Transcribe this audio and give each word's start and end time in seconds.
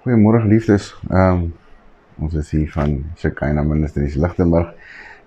Goeiemôre 0.00 0.46
liefdes. 0.48 0.94
Ehm 1.10 1.42
um, 1.42 1.52
ons 2.24 2.34
is 2.34 2.50
hier 2.54 2.70
van 2.72 2.94
Shekinah 3.20 3.66
Ministries 3.68 4.14
Lichtenburg 4.16 4.70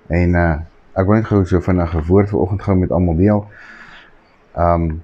en 0.09 0.31
uh 0.33 0.53
ek 0.97 1.05
wil 1.05 1.19
net 1.19 1.27
gou 1.29 1.41
so 1.45 1.59
vinnig 1.61 1.91
'n 1.93 2.05
woord 2.07 2.29
vanoggend 2.31 2.63
gou 2.65 2.75
met 2.79 2.93
almal 2.97 3.19
deel. 3.19 3.43
Ehm 4.57 4.81
um, 4.81 5.01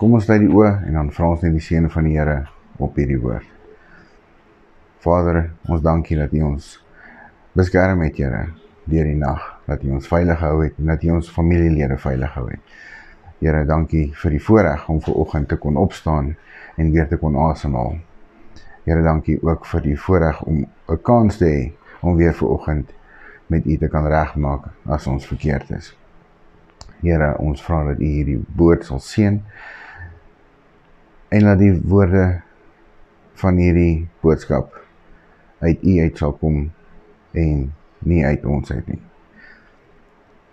kom 0.00 0.14
ons 0.16 0.28
lê 0.30 0.38
die 0.40 0.48
oë 0.48 0.70
en 0.86 0.96
dan 0.96 1.10
vra 1.12 1.28
ons 1.34 1.44
net 1.44 1.52
die 1.52 1.60
seën 1.60 1.88
van 1.90 2.08
die 2.08 2.16
Here 2.16 2.48
op 2.78 2.96
hierdie 2.96 3.18
woord. 3.20 3.44
Vader, 5.04 5.50
ons 5.68 5.82
dankie 5.82 6.16
dat 6.16 6.32
U 6.32 6.40
ons 6.42 6.70
beskerm 7.52 8.00
het, 8.00 8.16
Here, 8.16 8.46
deur 8.84 9.04
die 9.04 9.18
nag, 9.20 9.42
dat 9.66 9.84
U 9.84 9.90
ons 9.98 10.08
veilig 10.08 10.38
gehou 10.38 10.62
het 10.62 10.78
en 10.78 10.86
dat 10.86 11.04
U 11.04 11.10
ons 11.10 11.28
familielede 11.30 11.98
veilig 11.98 12.32
gehou 12.32 12.48
het. 12.48 12.80
Here, 13.38 13.66
dankie 13.66 14.06
vir 14.14 14.30
die 14.30 14.40
voorreg 14.40 14.88
om 14.88 15.00
ver 15.00 15.20
oggend 15.26 15.48
te 15.48 15.56
kon 15.56 15.76
opstaan 15.76 16.32
en 16.76 16.90
weer 16.90 17.08
te 17.08 17.20
kon 17.20 17.36
asemhaal. 17.36 18.00
Here, 18.82 19.02
dankie 19.02 19.38
ook 19.42 19.66
vir 19.70 19.84
die 19.84 19.98
voorreg 19.98 20.40
om 20.42 20.64
'n 20.90 21.02
kans 21.02 21.36
te 21.36 21.46
hê 21.46 21.72
om 22.00 22.16
weer 22.16 22.34
ver 22.34 22.48
oggend 22.48 22.90
met 23.46 23.66
U 23.66 23.76
te 23.76 23.88
kan 23.88 24.06
regmaak 24.06 24.64
as 24.86 25.06
ons 25.06 25.26
verkeerd 25.26 25.70
is. 25.70 25.96
Here, 27.00 27.38
ons 27.38 27.62
vra 27.62 27.84
dat 27.84 28.00
U 28.00 28.04
hierdie 28.04 28.40
woord 28.56 28.84
sal 28.84 28.98
seën 28.98 29.42
en 31.28 31.44
dat 31.44 31.58
die 31.58 31.80
woorde 31.84 32.42
van 33.34 33.56
hierdie 33.56 34.08
boodskap 34.20 34.74
uit 35.58 35.82
U 35.82 36.00
uit 36.00 36.18
sal 36.18 36.32
kom 36.32 36.70
en 37.30 37.72
nie 37.98 38.26
uit 38.26 38.44
ons 38.44 38.72
uit 38.72 38.86
nie. 38.86 39.02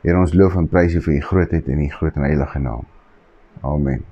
Here, 0.02 0.20
ons 0.20 0.34
loof 0.34 0.56
en 0.56 0.68
prys 0.68 0.94
U 0.94 1.02
vir 1.02 1.14
U 1.14 1.22
grootheid 1.22 1.68
en 1.68 1.82
U 1.82 1.90
groot 1.90 2.16
en 2.16 2.22
heilige 2.22 2.60
naam. 2.60 2.86
Amen. 3.62 4.06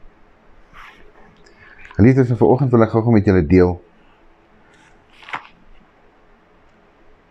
Geliefdes, 1.95 2.33
vanoggend 2.37 2.71
wil 2.71 2.81
ek 2.81 2.89
gou-gou 2.89 3.13
met 3.13 3.25
julle 3.25 3.45
deel 3.45 3.77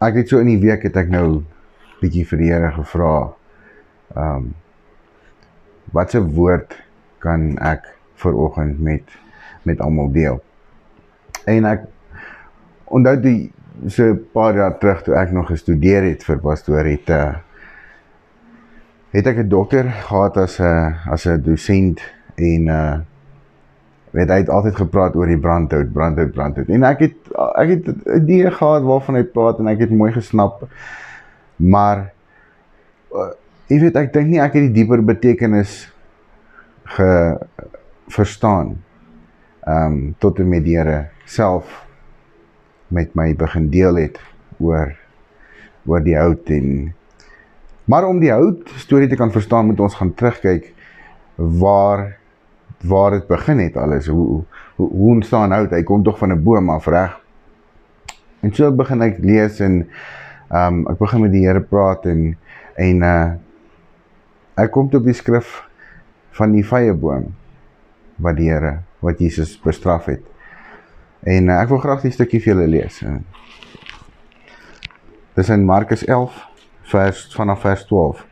ek 0.05 0.15
het 0.21 0.29
so 0.29 0.39
in 0.39 0.51
die 0.51 0.61
week 0.61 0.83
het 0.83 0.97
ek 0.97 1.09
nou 1.13 1.43
bietjie 2.03 2.27
vir 2.29 2.43
die 2.43 2.53
Here 2.53 2.73
gevra. 2.77 3.33
Ehm 4.15 4.37
um, 4.37 4.55
wat 5.95 6.15
'n 6.15 6.35
woord 6.35 6.75
kan 7.19 7.59
ek 7.59 7.87
vir 8.17 8.35
oggend 8.35 8.81
met 8.81 9.05
met 9.63 9.81
almal 9.81 10.11
deel? 10.13 10.43
En 11.47 11.65
ek 11.65 11.87
onthou 12.85 13.17
die 13.21 13.53
so 13.87 14.13
'n 14.13 14.27
paar 14.33 14.55
jaar 14.55 14.79
terug 14.79 15.03
toe 15.03 15.15
ek 15.15 15.33
nog 15.33 15.49
gestudeer 15.49 16.03
het 16.03 16.25
vir 16.25 16.39
pastoor 16.39 16.85
het 16.85 17.11
uh, 17.11 17.37
het 19.11 19.27
ek 19.27 19.39
'n 19.39 19.49
dokter 19.49 19.85
gehad 19.85 20.37
as 20.37 20.61
'n 20.61 20.95
as 21.07 21.27
'n 21.27 21.43
dosent 21.43 22.01
en 22.37 22.69
uh 22.69 22.99
weet 24.17 24.33
hy 24.33 24.39
het 24.41 24.53
altyd 24.53 24.79
gepraat 24.79 25.17
oor 25.19 25.29
die 25.29 25.41
brandhout, 25.41 25.91
brandhout, 25.93 26.33
brandhout. 26.33 26.71
En 26.73 26.87
ek 26.89 27.03
het 27.05 27.33
ek 27.61 27.73
het 27.75 27.89
'n 27.89 28.23
idee 28.23 28.51
gehad 28.51 28.83
waarvan 28.83 29.19
hy 29.21 29.25
praat 29.25 29.59
en 29.61 29.69
ek 29.69 29.85
het 29.85 29.91
mooi 29.91 30.13
gesnap. 30.13 30.65
Maar 31.57 32.13
uh, 33.13 33.33
jy 33.69 33.81
weet 33.81 33.97
ek 33.97 34.13
dink 34.13 34.29
nie 34.29 34.41
ek 34.41 34.55
het 34.55 34.69
die 34.69 34.77
dieper 34.83 35.05
betekenis 35.05 35.93
ge 36.97 37.39
verstaan. 38.09 38.77
Ehm 39.67 39.93
um, 39.93 40.15
tot 40.19 40.39
en 40.39 40.49
met 40.49 40.65
die 40.65 40.77
Here 40.77 41.09
self 41.25 41.87
met 42.89 43.15
my 43.15 43.35
begin 43.35 43.71
deel 43.71 43.97
het 43.97 44.21
oor 44.59 44.95
oor 45.87 46.03
die 46.03 46.17
hout 46.17 46.51
en 46.51 46.95
maar 47.85 48.07
om 48.07 48.21
die 48.21 48.33
hout 48.33 48.71
storie 48.77 49.09
te 49.09 49.17
kan 49.17 49.31
verstaan 49.31 49.67
moet 49.67 49.81
ons 49.81 49.95
gaan 49.95 50.15
terugkyk 50.15 50.73
waar 51.37 52.17
waar 52.85 53.11
dit 53.11 53.27
begin 53.27 53.59
het 53.59 53.77
alles. 53.77 54.07
Hoe 54.07 54.45
hoe, 54.77 54.91
hoe 54.91 55.15
ontstaan 55.15 55.53
hout 55.53 55.71
hy 55.71 55.83
kom 55.83 56.03
tog 56.03 56.19
van 56.19 56.33
'n 56.33 56.43
boom 56.43 56.71
af 56.71 56.87
reg? 56.87 57.21
En 58.41 58.55
so 58.55 58.73
begin 58.73 59.03
ek 59.03 59.19
lees 59.19 59.61
en 59.61 59.89
ehm 60.51 60.75
um, 60.75 60.87
ek 60.89 60.99
begin 60.99 61.21
met 61.21 61.33
die 61.33 61.47
Here 61.47 61.61
praat 61.61 62.07
en 62.07 62.37
en 62.75 63.03
uh 63.03 63.33
ek 64.57 64.71
kom 64.71 64.89
tot 64.91 65.05
die 65.05 65.13
skrif 65.13 65.69
van 66.31 66.53
die 66.53 66.65
vrye 66.65 66.95
boom 66.95 67.35
wat 68.17 68.37
die 68.37 68.51
Here 68.51 68.83
wat 69.01 69.19
Jesus 69.19 69.61
bestraf 69.61 70.05
het. 70.05 70.23
En 71.23 71.49
uh, 71.49 71.61
ek 71.61 71.69
wil 71.69 71.79
graag 71.79 72.03
die 72.03 72.11
stukkie 72.11 72.41
vir 72.41 72.55
julle 72.55 72.67
lees. 72.67 73.03
Dis 75.35 75.49
in 75.49 75.65
Markus 75.65 76.05
11 76.05 76.47
vers 76.83 77.35
vanaf 77.35 77.61
vers 77.61 77.85
12 77.87 78.27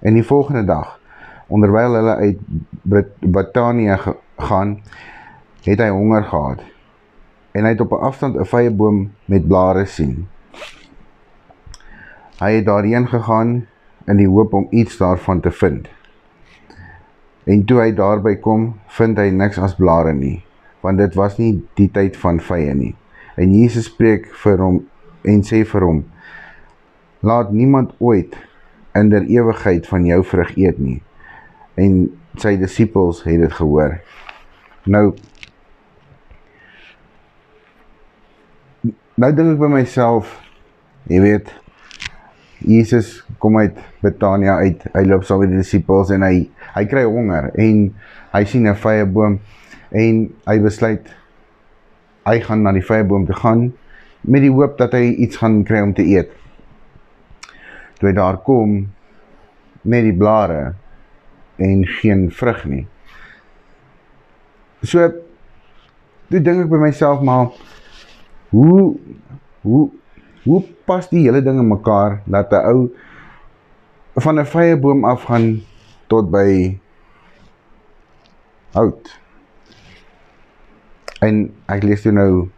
en 0.00 0.14
die 0.14 0.24
volgende 0.24 0.64
dag 0.64 0.99
onderwyl 1.50 1.94
hulle 1.94 2.16
uit 2.16 2.38
Betanië 3.18 3.96
gaan, 4.36 4.78
het 5.66 5.80
hy 5.82 5.88
honger 5.88 6.24
gehad. 6.24 6.62
En 7.52 7.66
hy 7.66 7.74
het 7.74 7.80
op 7.80 7.92
'n 7.92 8.04
afstand 8.06 8.38
'n 8.38 8.44
vrye 8.44 8.70
boom 8.70 9.10
met 9.24 9.48
blare 9.48 9.84
sien. 9.84 10.28
Hy 12.38 12.52
het 12.52 12.64
daarheen 12.64 13.08
gegaan 13.08 13.66
in 14.06 14.16
die 14.16 14.28
hoop 14.28 14.52
om 14.52 14.66
iets 14.70 14.96
daarvan 14.96 15.40
te 15.40 15.50
vind. 15.50 15.88
En 17.44 17.64
toe 17.64 17.80
hy 17.80 17.94
daarby 17.94 18.36
kom, 18.36 18.74
vind 18.86 19.18
hy 19.18 19.30
niks 19.30 19.58
as 19.58 19.74
blare 19.74 20.12
nie, 20.12 20.44
want 20.80 20.98
dit 20.98 21.14
was 21.14 21.38
nie 21.38 21.66
die 21.74 21.90
tyd 21.90 22.16
van 22.16 22.40
vrye 22.40 22.74
nie. 22.74 22.94
En 23.34 23.54
Jesus 23.54 23.84
spreek 23.84 24.26
vir 24.26 24.58
hom 24.58 24.86
en 25.22 25.42
sê 25.42 25.64
vir 25.64 25.80
hom: 25.80 26.04
Laat 27.20 27.52
niemand 27.52 27.92
ooit 27.98 28.36
in 28.94 29.08
der 29.08 29.22
ewigheid 29.22 29.86
van 29.86 30.04
jou 30.04 30.24
vrug 30.24 30.56
eet 30.56 30.78
nie 30.78 31.02
en 31.80 32.00
sy 32.40 32.54
disippels 32.60 33.22
het 33.26 33.40
dit 33.42 33.54
gehoor. 33.56 33.98
Nou 34.90 35.10
nou 39.20 39.32
dink 39.36 39.54
ek 39.54 39.60
by 39.60 39.68
myself, 39.68 40.30
jy 41.10 41.20
weet, 41.20 41.50
Jesus 42.64 43.18
kom 43.40 43.58
uit 43.60 43.76
Betania 44.04 44.58
uit. 44.60 44.82
Hy 44.92 45.02
loop 45.08 45.24
saam 45.24 45.42
met 45.44 45.52
die 45.52 45.60
disippels 45.60 46.12
en 46.12 46.24
hy 46.24 46.34
hy 46.74 46.84
kry 46.88 47.06
honger 47.08 47.50
en 47.60 47.88
hy 48.34 48.42
sien 48.44 48.68
'n 48.68 48.76
vrye 48.76 49.04
boom 49.04 49.40
en 49.90 50.28
hy 50.46 50.58
besluit 50.60 51.08
hy 52.28 52.36
gaan 52.44 52.62
na 52.62 52.72
die 52.72 52.84
vrye 52.84 53.04
boom 53.04 53.26
te 53.26 53.34
gaan 53.34 53.72
met 54.22 54.44
die 54.44 54.52
hoop 54.52 54.76
dat 54.78 54.92
hy 54.92 55.16
iets 55.24 55.40
gaan 55.40 55.64
kry 55.64 55.80
om 55.80 55.94
te 55.94 56.04
eet. 56.04 56.30
Toe 57.98 58.10
hy 58.10 58.14
daar 58.14 58.38
kom 58.44 58.92
met 59.82 60.04
die 60.04 60.16
blare 60.16 60.74
en 61.60 61.84
geen 62.00 62.28
vrug 62.32 62.64
nie. 62.68 62.84
So 64.82 65.08
toe 66.30 66.40
dink 66.40 66.64
ek 66.64 66.70
by 66.72 66.80
myself 66.80 67.22
maar 67.26 67.50
hoe 68.54 68.96
hoe 69.66 69.88
hoe 70.44 70.60
pas 70.88 71.08
die 71.10 71.26
hele 71.26 71.42
ding 71.44 71.60
in 71.60 71.68
mekaar 71.68 72.22
dat 72.24 72.52
'n 72.52 72.64
ou 72.72 72.78
van 74.16 74.40
'n 74.40 74.46
vrye 74.46 74.76
boom 74.76 75.04
af 75.04 75.24
gaan 75.28 75.60
tot 76.08 76.30
by 76.30 76.78
hout. 78.72 79.18
En 81.20 81.52
ek 81.68 81.82
lees 81.82 82.02
toe 82.02 82.12
nou 82.12 82.48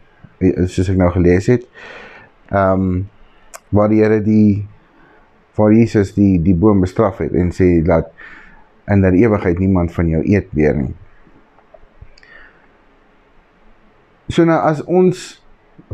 soos 0.67 0.89
ek 0.89 0.97
nou 0.97 1.11
gelees 1.11 1.47
het. 1.47 1.67
Ehm 2.49 2.81
um, 2.81 3.09
waar 3.73 3.89
die 3.89 4.03
Here 4.03 4.21
die 4.21 4.67
waar 5.55 5.73
Jesus 5.73 6.13
die 6.13 6.41
die 6.41 6.55
boom 6.55 6.81
bestraf 6.81 7.17
het 7.17 7.33
en 7.33 7.51
sê 7.51 7.81
dat 7.85 8.11
in 8.87 9.01
der 9.01 9.13
ewigheid 9.13 9.59
niemand 9.59 9.93
van 9.93 10.09
jou 10.11 10.21
eet 10.25 10.47
weer 10.51 10.75
nie. 10.75 10.93
So 14.27 14.45
nou 14.47 14.59
as 14.59 14.81
ons 14.83 15.43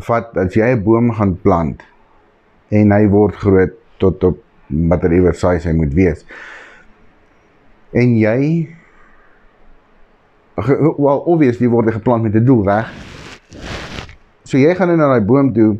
vat 0.06 0.36
as 0.38 0.54
jy 0.54 0.74
'n 0.74 0.84
boom 0.84 1.10
gaan 1.12 1.36
plant 1.42 1.82
en 2.70 2.92
hy 2.92 3.06
word 3.06 3.34
groot 3.34 3.74
tot 3.98 4.24
op 4.24 4.38
whatever 4.68 5.34
size 5.34 5.68
hy 5.68 5.74
moet 5.74 5.94
wees. 5.94 6.24
En 7.92 8.16
jy 8.16 8.68
wel 10.56 11.22
obviously 11.26 11.68
word 11.68 11.86
hy 11.86 11.92
geplant 11.92 12.22
met 12.22 12.34
'n 12.34 12.44
doel, 12.44 12.64
reg? 12.64 12.88
So 14.44 14.58
jy 14.58 14.74
gaan 14.74 14.88
nou 14.88 14.96
na 14.98 15.08
daai 15.08 15.26
boom 15.26 15.52
toe 15.52 15.78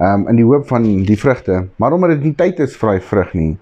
um 0.00 0.28
in 0.28 0.36
die 0.36 0.44
hoop 0.44 0.66
van 0.68 0.82
die 1.04 1.18
vrugte, 1.18 1.68
maar 1.76 1.92
omdat 1.92 2.10
dit 2.10 2.22
nie 2.22 2.34
tyd 2.34 2.60
is 2.60 2.76
vir 2.76 2.88
daai 2.88 3.00
vrug 3.00 3.34
nie, 3.34 3.58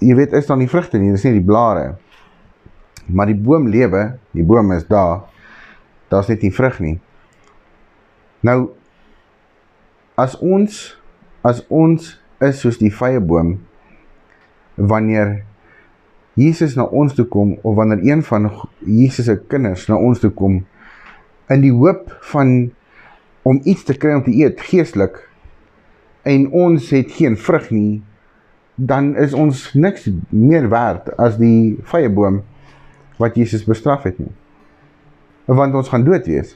jy 0.00 0.16
weet 0.16 0.34
is 0.36 0.48
dan 0.48 0.62
die 0.62 0.70
vrugte 0.70 0.98
nie, 0.98 1.12
dis 1.12 1.24
nie 1.28 1.38
die 1.38 1.46
blare. 1.46 1.94
Maar 3.10 3.30
die 3.32 3.38
boom 3.38 3.68
lewe, 3.68 4.16
die 4.36 4.44
boom 4.46 4.72
is 4.72 4.86
daar. 4.88 5.26
Daar's 6.10 6.30
net 6.30 6.42
nie 6.42 6.54
vrug 6.54 6.78
nie. 6.82 6.96
Nou 8.46 8.72
as 10.20 10.36
ons 10.40 10.80
as 11.46 11.62
ons 11.72 12.14
is 12.44 12.60
soos 12.60 12.78
die 12.80 12.92
vrye 12.92 13.20
boom 13.20 13.54
wanneer 14.76 15.40
Jesus 16.40 16.76
na 16.76 16.86
ons 16.86 17.14
toe 17.16 17.26
kom 17.28 17.56
of 17.64 17.76
wanneer 17.76 18.02
een 18.04 18.22
van 18.24 18.48
Jesus 18.86 19.28
se 19.28 19.36
kinders 19.52 19.86
na 19.90 19.98
ons 20.00 20.20
toe 20.22 20.32
kom 20.36 20.60
in 21.52 21.64
die 21.64 21.72
hoop 21.74 22.12
van 22.32 22.70
om 23.48 23.60
iets 23.64 23.84
te 23.88 23.96
kry 23.96 24.14
om 24.16 24.24
te 24.24 24.34
eet 24.36 24.60
geestelik 24.70 25.18
en 26.28 26.46
ons 26.52 26.90
het 26.94 27.12
geen 27.16 27.36
vrug 27.40 27.70
nie 27.72 28.00
dan 28.86 29.16
is 29.16 29.34
ons 29.36 29.72
niks 29.74 30.08
meer 30.28 30.68
werd 30.72 31.10
as 31.20 31.36
die 31.40 31.76
vrye 31.90 32.08
boom 32.08 32.40
wat 33.20 33.36
Jesus 33.36 33.66
bestraf 33.68 34.06
het 34.08 34.18
nie. 34.18 34.32
Want 35.50 35.74
ons 35.76 35.90
gaan 35.92 36.06
dood 36.06 36.24
wees. 36.30 36.54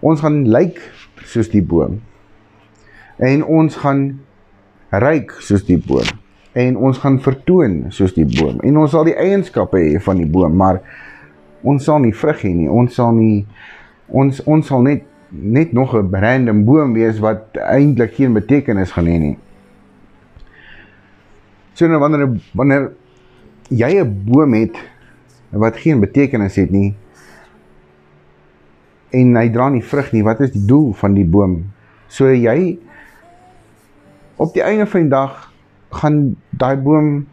Ons 0.00 0.22
gaan 0.24 0.46
lyk 0.48 0.80
soos 1.28 1.50
die 1.52 1.62
boom. 1.62 1.98
En 3.20 3.44
ons 3.44 3.76
gaan 3.82 4.04
ryk 5.04 5.34
soos 5.44 5.66
die 5.68 5.76
boom. 5.76 6.08
En 6.56 6.78
ons 6.80 6.98
gaan 7.02 7.20
vertoon 7.20 7.82
soos 7.92 8.16
die 8.16 8.24
boom. 8.24 8.62
En 8.64 8.80
ons 8.80 8.94
sal 8.94 9.04
die 9.10 9.18
eienskappe 9.18 9.82
hê 9.82 10.00
van 10.02 10.22
die 10.22 10.30
boom, 10.30 10.56
maar 10.56 10.80
ons 11.60 11.84
sal 11.84 12.00
nie 12.00 12.14
vrug 12.16 12.40
hê 12.46 12.54
nie. 12.56 12.70
Ons 12.72 12.96
sal 12.96 13.12
nie 13.14 13.44
ons 14.08 14.40
ons 14.48 14.66
sal 14.66 14.82
net 14.82 15.04
net 15.30 15.72
nog 15.76 15.94
'n 15.94 16.10
random 16.10 16.64
boom 16.64 16.94
wees 16.94 17.20
wat 17.20 17.54
eintlik 17.54 18.16
geen 18.16 18.32
betekenis 18.32 18.90
gaan 18.96 19.06
hê 19.06 19.18
nie. 19.18 19.38
So 21.74 21.86
nou 21.86 22.00
wanneer 22.02 22.28
wanneer 22.52 22.90
jy 23.70 24.00
'n 24.00 24.24
boom 24.24 24.54
het 24.54 24.76
wat 25.50 25.76
geen 25.76 26.00
betekenis 26.00 26.56
het 26.56 26.70
nie 26.70 26.94
en 29.10 29.36
hy 29.36 29.48
dra 29.50 29.68
nie 29.68 29.82
vrug 29.82 30.12
nie, 30.12 30.22
wat 30.22 30.40
is 30.40 30.52
die 30.54 30.64
doel 30.66 30.92
van 30.92 31.14
die 31.14 31.26
boom? 31.26 31.64
So 32.08 32.30
jy 32.30 32.78
op 34.40 34.54
die 34.54 34.62
einde 34.62 34.86
van 34.86 35.00
die 35.00 35.12
dag 35.12 35.52
gaan 36.00 36.36
daai 36.50 36.76
boom 36.76 37.26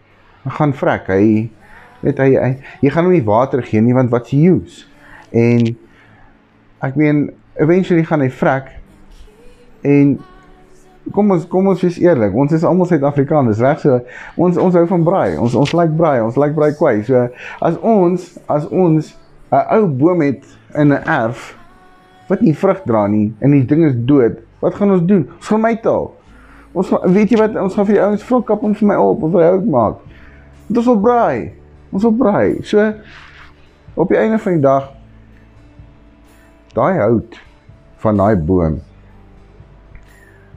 gaan 0.47 0.73
vrek. 0.73 1.07
Hy 1.07 1.49
weet 2.01 2.21
hy, 2.21 2.29
hy 2.33 2.51
jy 2.81 2.93
gaan 2.93 3.07
hom 3.07 3.13
nie 3.13 3.25
water 3.25 3.61
gee 3.65 3.81
nie 3.81 3.95
want 3.97 4.11
wat's 4.13 4.33
die 4.33 4.43
use? 4.49 4.85
En 5.31 5.75
ek 6.85 6.97
meen 6.99 7.27
eventually 7.61 8.05
gaan 8.05 8.21
hy 8.25 8.29
vrek 8.33 8.73
en 9.87 10.17
kom 11.15 11.31
ons 11.31 11.45
kom 11.49 11.67
ons 11.71 11.81
wees 11.83 11.99
eerlik. 12.01 12.35
Ons 12.35 12.55
is 12.57 12.65
almal 12.67 12.89
Suid-Afrikaners, 12.89 13.61
reg 13.63 13.79
so. 13.83 13.99
Ons 14.35 14.59
ons 14.61 14.75
hou 14.75 14.85
van 14.89 15.05
braai. 15.05 15.37
Ons 15.41 15.55
ons 15.59 15.73
like 15.77 15.95
braai. 15.97 16.19
Ons 16.25 16.39
like 16.39 16.55
braai 16.57 16.73
kwai. 16.77 17.01
So 17.07 17.27
as 17.63 17.79
ons 17.81 18.33
as 18.51 18.67
ons 18.67 19.13
'n 19.51 19.63
ou 19.77 19.87
boom 19.87 20.21
het 20.21 20.43
in 20.75 20.91
'n 20.93 21.03
erf 21.03 21.55
wat 22.27 22.41
nie 22.41 22.53
vrug 22.53 22.83
dra 22.83 23.07
nie 23.07 23.33
en 23.39 23.51
die 23.51 23.65
ding 23.65 23.85
is 23.85 23.95
dood, 23.95 24.39
wat 24.59 24.75
gaan 24.75 24.91
ons 24.91 25.05
doen? 25.05 25.29
Ons 25.37 25.47
gaan 25.47 25.61
my 25.61 25.75
taal. 25.75 26.11
Ons 26.73 26.91
weet 27.05 27.31
jy 27.31 27.37
wat 27.37 27.55
ons 27.55 27.73
gaan 27.73 27.85
vir 27.85 27.95
die 27.95 28.03
ouens 28.03 28.23
vra 28.23 28.41
kap 28.41 28.61
hom 28.61 28.75
vir 28.75 28.87
my 28.87 28.95
op 28.95 29.23
of 29.23 29.33
hy 29.33 29.43
hout 29.43 29.65
maak. 29.65 29.95
Dit 30.67 30.77
is 30.77 30.85
wil 30.85 30.99
braai. 30.99 31.53
Ons 31.91 32.03
wil 32.03 32.11
braai. 32.11 32.63
So 32.63 32.93
op 33.95 34.09
die 34.09 34.17
einde 34.17 34.37
van 34.37 34.53
die 34.53 34.61
dag 34.61 34.91
daai 36.73 36.99
hout 36.99 37.39
van 37.97 38.17
daai 38.17 38.35
boom 38.35 38.81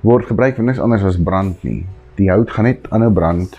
word 0.02 0.26
gebruik 0.26 0.56
vir 0.56 0.64
niks 0.64 0.80
anders 0.80 1.04
as 1.04 1.18
brand 1.20 1.62
nie. 1.64 1.84
Die 2.16 2.30
hout 2.30 2.50
gaan 2.50 2.68
net 2.68 2.86
aanhou 2.90 3.10
brand. 3.12 3.56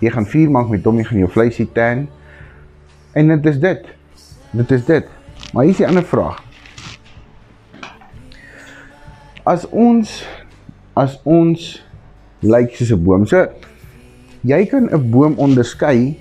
Jy 0.00 0.12
gaan 0.12 0.26
vuur 0.28 0.50
maak 0.52 0.68
met 0.72 0.84
hom, 0.84 0.98
jy 1.00 1.04
gaan 1.04 1.22
jou 1.24 1.30
vleisie 1.32 1.68
tan. 1.72 2.06
En 3.16 3.28
dit 3.28 3.46
is 3.46 3.60
dit. 3.60 3.86
Dit 4.56 4.72
is 4.76 4.84
dit. 4.84 5.06
Maar 5.52 5.64
hier 5.64 5.74
is 5.74 5.80
'n 5.80 5.88
ander 5.88 6.04
vraag. 6.04 6.42
As 9.44 9.66
ons 9.70 10.26
as 10.94 11.20
ons 11.24 11.84
lyk 12.40 12.74
soos 12.74 12.92
'n 12.92 13.04
boom. 13.04 13.26
So 13.26 13.46
jy 14.42 14.66
kan 14.66 14.88
'n 14.90 15.10
boom 15.10 15.34
onderskei 15.38 16.18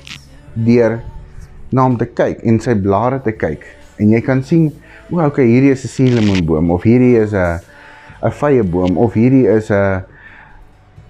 deur 0.53 1.01
na 1.71 1.83
hom 1.83 1.97
te 1.97 2.05
kyk 2.05 2.43
en 2.43 2.59
sy 2.59 2.75
blare 2.75 3.21
te 3.21 3.31
kyk 3.31 3.65
en 3.99 4.09
jy 4.09 4.21
kan 4.21 4.43
sien, 4.43 4.71
o, 5.11 5.19
okay, 5.19 5.45
hierdie 5.45 5.71
is 5.71 5.83
'n 5.83 5.87
suurlemoenboom 5.87 6.71
of 6.71 6.83
hierdie 6.83 7.17
is 7.17 7.33
'n 7.33 7.59
'n 8.23 8.31
vyeboom 8.31 8.97
of 8.97 9.13
hierdie 9.13 9.47
is 9.47 9.71
'n 9.71 10.03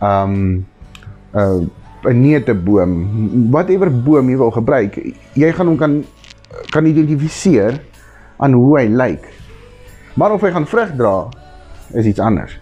um 0.02 0.66
'n 1.34 1.70
'n 2.06 2.22
neuteboom, 2.22 2.92
whatever 3.52 3.90
boom 3.90 4.30
jy 4.30 4.38
wil 4.38 4.52
gebruik, 4.52 4.98
jy 5.34 5.52
gaan 5.52 5.68
hom 5.68 5.78
kan 5.78 6.04
kan 6.72 6.86
identifiseer 6.86 7.80
aan 8.38 8.54
hoe 8.54 8.78
hy 8.80 8.88
lyk. 8.88 9.24
Maar 10.16 10.36
of 10.36 10.44
hy 10.46 10.52
gaan 10.56 10.68
vrug 10.68 10.94
dra 10.96 11.28
is 11.94 12.06
iets 12.06 12.20
anders. 12.20 12.54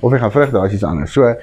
Of 0.00 0.12
hy 0.12 0.18
gaan 0.18 0.34
vrug 0.34 0.50
dra 0.50 0.64
is 0.66 0.76
iets 0.76 0.84
anders. 0.84 1.12
So 1.12 1.34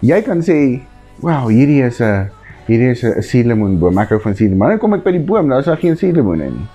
jy 0.00 0.20
kan 0.22 0.42
sê, 0.42 0.82
"Wow, 1.20 1.48
hierdie 1.48 1.82
is 1.82 2.00
'n 2.00 2.30
hierdie 2.66 2.90
is 2.90 3.02
'n 3.02 3.22
suurlemoenboom. 3.22 3.98
Ek 3.98 4.08
hou 4.08 4.20
van 4.20 4.34
suurlemoen." 4.34 4.58
Maar 4.58 4.68
dan 4.68 4.78
kom 4.78 4.94
ek 4.94 5.04
by 5.04 5.12
die 5.12 5.24
boom, 5.24 5.48
daar 5.48 5.58
is 5.58 5.66
daar 5.66 5.76
geen 5.76 5.96
suurlemoene 5.96 6.50
nie. 6.50 6.68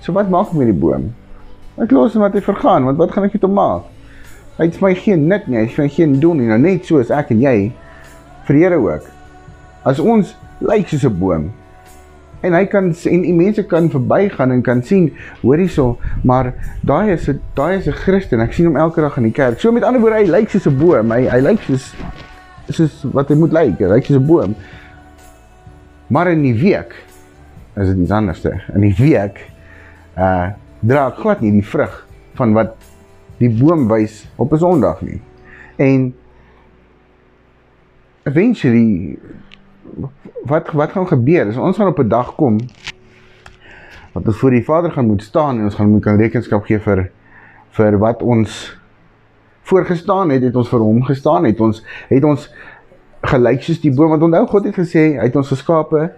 So 0.00 0.12
wat 0.12 0.28
maak 0.28 0.48
ek 0.48 0.52
met 0.54 0.66
die 0.66 0.80
boom? 0.80 1.14
Ek 1.78 1.90
los 1.90 2.12
hom 2.12 2.22
wat 2.22 2.32
hy 2.32 2.40
vergaan, 2.40 2.84
want 2.84 2.98
wat 2.98 3.12
gaan 3.12 3.24
ek 3.24 3.32
met 3.32 3.42
hom 3.42 3.52
maak? 3.52 3.82
Hy 4.60 4.66
het 4.68 4.80
my 4.84 4.90
geen 4.92 5.22
nut 5.24 5.46
nie, 5.48 5.56
hy 5.56 5.64
het 5.64 5.78
my 5.80 5.88
geen 5.88 6.18
doel 6.20 6.34
nie. 6.36 6.50
Nou 6.50 6.58
net 6.60 6.84
so 6.84 7.00
as 7.00 7.08
ek 7.16 7.30
en 7.32 7.40
jy 7.40 7.54
vir 8.44 8.56
die 8.58 8.64
Here 8.66 8.76
ook. 8.76 9.06
As 9.88 10.02
ons 10.02 10.34
lyk 10.60 10.90
soos 10.90 11.06
'n 11.08 11.16
boom 11.16 11.48
en 12.44 12.54
hy 12.56 12.64
kan 12.72 12.90
en 12.92 13.22
die 13.24 13.34
mense 13.36 13.62
kan 13.68 13.88
verbygaan 13.92 14.52
en 14.52 14.62
kan 14.64 14.82
sien, 14.82 15.10
hoor 15.42 15.60
hierso, 15.60 15.98
maar 16.24 16.52
daai 16.84 17.12
is 17.12 17.28
'n 17.28 17.40
daai 17.54 17.78
is 17.78 17.86
'n 17.86 17.92
Christen. 17.92 18.40
Ek 18.40 18.52
sien 18.52 18.66
hom 18.66 18.76
elke 18.76 19.00
dag 19.00 19.16
in 19.16 19.22
die 19.22 19.32
kerk. 19.32 19.60
So 19.60 19.72
met 19.72 19.82
ander 19.82 20.00
woorde, 20.00 20.16
hy 20.16 20.26
lyk 20.26 20.50
soos 20.50 20.66
'n 20.66 20.76
boom. 20.76 21.10
Hy 21.10 21.28
hy 21.28 21.40
lyk 21.40 21.60
soos 21.60 21.94
soos 22.68 23.04
wat 23.12 23.28
hy 23.28 23.34
moet 23.34 23.52
lyk. 23.52 23.78
Hy 23.78 23.86
lyk 23.86 24.04
soos 24.04 24.16
'n 24.16 24.26
boom. 24.26 24.54
Maar 26.08 26.30
in 26.30 26.42
die 26.42 26.54
week 26.54 26.94
is 27.76 27.88
dit 27.88 27.98
iets 27.98 28.10
anders. 28.10 28.44
In 28.74 28.80
die 28.80 28.94
week 28.98 29.50
uh 30.18 30.50
dra 30.82 31.08
ek 31.08 31.16
glad 31.16 31.40
nie 31.40 31.52
die 31.52 31.66
vrug 31.66 32.06
van 32.34 32.52
wat 32.52 32.74
die 33.40 33.50
boom 33.50 33.88
wys 33.88 34.26
op 34.36 34.52
'n 34.52 34.58
Sondag 34.58 35.00
nie. 35.00 35.20
En 35.76 36.14
eventually 38.22 39.18
wat 40.44 40.70
wat 40.70 40.90
gaan 40.90 41.06
gebeur? 41.06 41.48
As 41.48 41.56
ons 41.56 41.76
gaan 41.76 41.88
op 41.88 41.98
'n 41.98 42.08
dag 42.08 42.34
kom 42.34 42.58
wat 44.12 44.26
ons 44.26 44.38
voor 44.38 44.50
die 44.50 44.64
Vader 44.64 44.92
gaan 44.92 45.06
moet 45.06 45.22
staan 45.22 45.58
en 45.58 45.64
ons 45.64 45.74
gaan 45.74 45.90
moet 45.90 46.02
kan 46.02 46.16
rekenskap 46.16 46.64
gee 46.64 46.78
vir 46.78 47.10
vir 47.70 47.98
wat 47.98 48.22
ons 48.22 48.78
voorgestaan 49.62 50.30
het, 50.30 50.42
het 50.42 50.56
ons 50.56 50.68
vir 50.68 50.80
hom 50.80 51.02
gestaan, 51.02 51.44
het 51.44 51.60
ons 51.60 51.84
het 52.08 52.24
ons 52.24 52.54
gelyk 53.20 53.62
soos 53.62 53.80
die 53.80 53.94
boom 53.94 54.08
want 54.08 54.22
onthou 54.22 54.46
God 54.46 54.64
het 54.64 54.74
gesê 54.74 55.04
hy 55.18 55.28
het 55.28 55.36
ons 55.36 55.48
geskape 55.48 56.10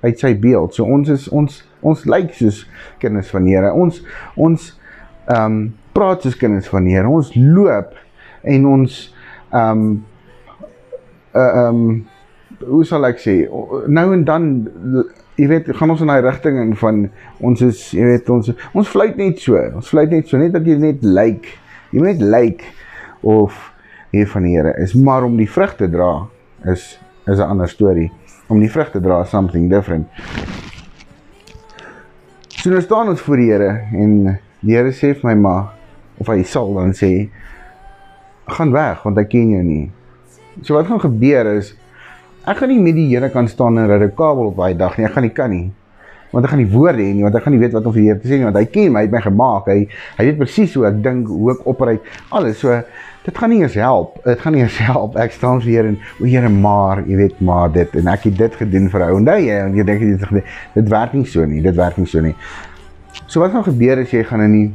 uit 0.00 0.18
sy 0.18 0.34
beeld. 0.38 0.74
So 0.74 0.84
ons 0.84 1.08
is 1.08 1.28
ons 1.28 1.62
ons 1.80 2.04
lyk 2.04 2.32
soos 2.34 2.64
kinders 2.98 3.30
van 3.30 3.46
Here. 3.46 3.72
Ons 3.72 4.02
ons 4.34 4.70
ehm 5.26 5.44
um, 5.44 5.74
praat 5.96 6.26
soos 6.26 6.36
kinders 6.38 6.68
van 6.72 6.84
die 6.86 6.96
Here. 6.96 7.08
Ons 7.08 7.32
loop 7.34 7.96
en 8.46 8.68
ons 8.74 8.98
ehm 9.52 9.86
um, 9.86 9.88
uh, 11.32 11.40
ehm 11.40 11.80
um, 11.80 11.96
hoe 12.56 12.84
sal 12.88 13.04
ek 13.04 13.18
sê 13.20 13.34
nou 13.92 14.06
en 14.14 14.22
dan 14.24 14.44
jy 15.36 15.48
weet 15.50 15.66
gaan 15.76 15.92
ons 15.92 16.00
in 16.00 16.08
daai 16.08 16.24
rigting 16.24 16.56
in 16.62 16.72
van 16.80 17.02
ons 17.44 17.60
is 17.66 17.82
jy 17.92 18.06
weet 18.06 18.30
ons 18.32 18.52
ons 18.72 18.88
fluit 18.88 19.16
net 19.20 19.40
so. 19.42 19.60
Ons 19.76 19.92
fluit 19.92 20.12
net 20.12 20.28
so 20.30 20.40
net 20.40 20.54
dat 20.56 20.66
jy 20.66 20.78
net 20.80 21.04
lyk. 21.04 21.16
Like, 21.16 21.56
jy 21.92 22.02
moet 22.02 22.14
net 22.14 22.24
lyk 22.24 22.62
like 22.64 22.72
of 23.26 23.58
hier 24.14 24.28
van 24.30 24.46
die 24.46 24.54
Here 24.56 24.72
is, 24.80 24.94
maar 24.94 25.26
om 25.26 25.36
die 25.36 25.48
vrug 25.50 25.74
te 25.76 25.88
dra 25.90 26.26
is 26.64 26.98
is 27.26 27.38
'n 27.38 27.50
ander 27.50 27.68
storie. 27.68 28.10
Om 28.48 28.60
die 28.60 28.70
vrug 28.70 28.90
te 28.90 29.00
dra 29.00 29.22
is 29.22 29.30
something 29.30 29.68
different. 29.68 30.06
So 32.48 32.70
nou 32.70 32.80
staan 32.80 33.08
ons 33.08 33.20
voor 33.20 33.36
die 33.36 33.50
Here 33.50 33.88
en 33.92 34.38
die 34.60 34.74
Here 34.74 34.92
sê 34.92 35.14
vir 35.14 35.24
my 35.24 35.34
maar 35.34 35.75
of 36.20 36.28
hy 36.32 36.42
sal 36.42 36.74
dan 36.74 36.94
sê 36.96 37.28
gaan 38.46 38.72
weg 38.72 39.02
want 39.04 39.18
hy 39.18 39.24
ken 39.24 39.50
jou 39.56 39.64
nie. 39.64 39.86
So 40.62 40.74
wat 40.78 40.88
gaan 40.88 41.02
gebeur 41.02 41.50
is 41.56 41.74
ek 42.46 42.62
gaan 42.62 42.70
nie 42.70 42.80
met 42.80 42.94
die 42.94 43.08
Here 43.10 43.28
kan 43.30 43.48
staan 43.48 43.78
en 43.78 43.90
'n 43.90 44.14
kabel 44.14 44.52
op 44.52 44.56
daai 44.56 44.76
dag 44.76 44.96
nie. 44.98 45.06
Ek 45.06 45.12
gaan 45.12 45.22
nie 45.22 45.34
kan 45.34 45.50
nie. 45.50 45.72
Want 46.30 46.44
ek 46.44 46.50
gaan 46.50 46.58
nie 46.58 46.70
woorde 46.70 47.02
hê 47.02 47.14
nie, 47.14 47.22
want 47.22 47.34
ek 47.34 47.42
gaan 47.42 47.52
nie 47.52 47.60
weet 47.60 47.72
wat 47.72 47.86
om 47.86 47.92
vir 47.92 48.02
die 48.02 48.08
Here 48.08 48.20
te 48.20 48.28
sê 48.28 48.36
nie, 48.38 48.44
want 48.44 48.56
hy 48.56 48.64
ken 48.64 48.92
my, 48.92 49.00
hy 49.00 49.06
het 49.06 49.12
my 49.12 49.20
gemaak. 49.20 49.66
Hy 49.66 49.88
hy 50.18 50.24
weet 50.24 50.38
presies 50.38 50.74
hoe 50.74 50.86
ek 50.86 51.02
dink, 51.02 51.28
hoe 51.28 51.52
ek 51.52 51.66
opry, 51.66 51.98
alles. 52.30 52.58
So 52.58 52.82
dit 53.24 53.38
gaan 53.38 53.50
nie 53.50 53.62
eens 53.62 53.74
help. 53.74 54.22
Dit 54.24 54.40
gaan 54.40 54.52
nie 54.52 54.62
eens 54.62 54.78
help. 54.78 55.16
Ek 55.16 55.32
staan 55.32 55.60
weer 55.60 55.86
en 55.86 55.98
o 56.20 56.24
Here, 56.24 56.48
maar 56.48 57.02
jy 57.06 57.16
weet 57.16 57.40
maar 57.40 57.72
dit 57.72 57.94
en 57.96 58.06
ek 58.06 58.22
het 58.22 58.38
dit 58.38 58.54
gedoen 58.54 58.90
vir 58.90 59.00
jou. 59.00 59.12
Onthou 59.16 59.38
jy, 59.40 59.60
want 59.62 59.76
jy 59.76 59.84
dink 59.84 60.00
dit 60.00 60.44
dit 60.74 60.88
werk 60.88 61.12
nie 61.12 61.26
so 61.26 61.44
nie. 61.44 61.60
Dit 61.62 61.74
werk 61.74 61.96
nie 61.96 62.06
so 62.06 62.20
nie. 62.20 62.34
So 63.26 63.40
wat 63.40 63.50
gaan 63.50 63.64
gebeur 63.64 63.98
as 63.98 64.10
jy 64.10 64.22
gaan 64.22 64.40
in 64.40 64.52
die 64.52 64.68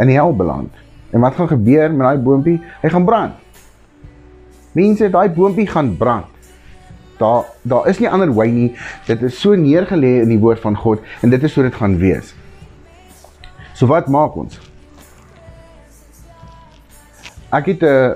in 0.00 0.06
die 0.06 0.16
hel 0.16 0.36
beland. 0.36 0.72
En 1.12 1.20
wat 1.20 1.34
gaan 1.34 1.48
gebeur 1.48 1.90
met 1.92 2.06
daai 2.06 2.18
boontjie? 2.18 2.58
Hy 2.80 2.88
gaan 2.88 3.04
brand. 3.04 3.34
Mense, 4.72 5.10
daai 5.12 5.28
boontjie 5.30 5.66
gaan 5.68 5.96
brand. 5.96 6.30
Daar 7.20 7.44
daar 7.62 7.88
is 7.88 8.00
nie 8.00 8.08
ander 8.10 8.32
wy 8.34 8.48
nie. 8.50 8.70
Dit 9.06 9.22
is 9.22 9.40
so 9.40 9.54
neergelê 9.54 10.22
in 10.22 10.32
die 10.32 10.40
woord 10.40 10.60
van 10.64 10.76
God 10.76 11.04
en 11.20 11.30
dit 11.30 11.42
is 11.42 11.52
so 11.52 11.62
dit 11.62 11.74
gaan 11.74 11.98
wees. 12.00 12.32
So 13.76 13.86
wat 13.90 14.08
maak 14.08 14.36
ons? 14.36 14.58
Ek 17.52 17.66
het 17.66 17.82
'n 17.82 18.14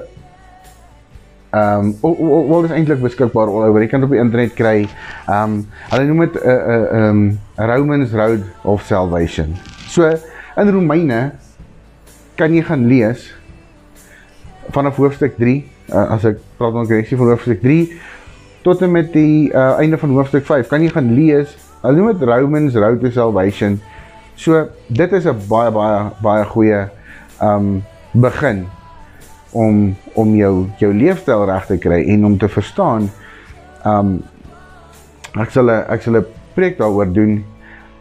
ehm 1.56 1.94
um, 2.02 2.48
wat 2.48 2.64
is 2.64 2.70
eintlik 2.70 3.00
beskikbaar 3.00 3.46
al 3.48 3.68
oor. 3.68 3.80
Jy 3.80 3.88
kan 3.88 4.00
dit 4.00 4.08
op 4.08 4.14
die 4.14 4.24
internet 4.24 4.54
kry. 4.54 4.88
Ehm 5.28 5.42
um, 5.42 5.68
hulle 5.90 6.04
noem 6.04 6.20
dit 6.20 6.34
'n 6.34 6.48
'n 6.48 6.86
ehm 6.98 7.20
Romans 7.56 8.12
Road 8.12 8.42
of 8.64 8.82
Salvation. 8.82 9.56
So 9.88 10.08
in 10.56 10.70
Romeine 10.70 11.32
kan 12.36 12.52
jy 12.54 12.62
gaan 12.62 12.86
lees 12.86 13.30
vanaf 14.74 14.96
hoofstuk 15.00 15.36
3 15.40 15.56
uh, 15.92 16.14
as 16.16 16.24
ek 16.28 16.40
praat 16.58 16.74
van 16.76 16.88
korreksie 16.88 17.18
van 17.18 17.32
hoofstuk 17.32 17.62
3 17.62 17.80
tot 18.66 18.82
en 18.82 18.92
met 18.92 19.12
die 19.14 19.48
uh, 19.52 19.76
einde 19.80 19.98
van 19.98 20.14
hoofstuk 20.16 20.44
5 20.46 20.68
kan 20.68 20.82
jy 20.82 20.90
gaan 20.90 21.12
lees? 21.14 21.54
Hulle 21.84 22.00
noem 22.00 22.16
dit 22.16 22.26
Romans 22.26 22.74
Road 22.74 22.98
to 22.98 23.12
Salvation. 23.14 23.78
So 24.36 24.66
dit 24.90 25.12
is 25.12 25.26
'n 25.26 25.38
baie 25.48 25.70
baie 25.70 26.10
baie 26.22 26.44
goeie 26.44 26.88
um 27.40 27.84
begin 28.12 28.66
om 29.52 29.96
om 30.14 30.34
jou 30.36 30.66
jou 30.78 30.92
leefstyl 30.92 31.46
reg 31.46 31.66
te 31.66 31.78
kry 31.78 32.02
en 32.12 32.24
om 32.24 32.38
te 32.38 32.48
verstaan 32.48 33.10
um 33.84 34.22
ek 35.38 35.50
sal 35.50 35.70
ek 35.70 36.02
sal 36.02 36.16
'n 36.16 36.26
preek 36.54 36.78
daaroor 36.78 37.12
doen 37.12 37.44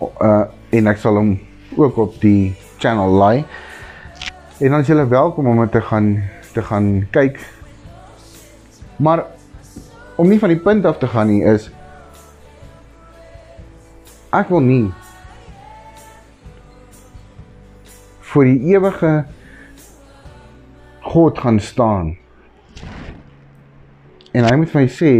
uh 0.01 0.45
en 0.71 0.87
ek 0.87 0.97
sal 0.97 1.15
hom 1.15 1.39
ook 1.77 1.97
op 1.97 2.19
die 2.21 2.55
channel 2.79 3.09
laai. 3.09 3.45
En 4.57 4.69
dan 4.69 4.79
is 4.79 4.87
julle 4.87 5.07
welkom 5.07 5.47
om 5.47 5.69
te 5.69 5.81
gaan 5.81 6.23
te 6.53 6.61
gaan 6.61 7.07
kyk. 7.09 7.39
Maar 8.95 9.25
om 10.15 10.27
nie 10.27 10.39
van 10.39 10.49
die 10.49 10.59
punt 10.59 10.85
af 10.85 10.97
te 10.97 11.07
gaan 11.07 11.27
nie 11.27 11.43
is 11.43 11.67
ek 14.31 14.47
wil 14.47 14.63
nie 14.63 14.93
vir 18.31 18.47
die 18.47 18.71
ewige 18.71 19.11
God 21.03 21.43
gaan 21.43 21.59
staan. 21.59 22.15
En 24.31 24.47
hy 24.47 24.55
moet 24.55 24.71
vir 24.71 24.81
my 24.81 24.87
sê, 24.87 25.13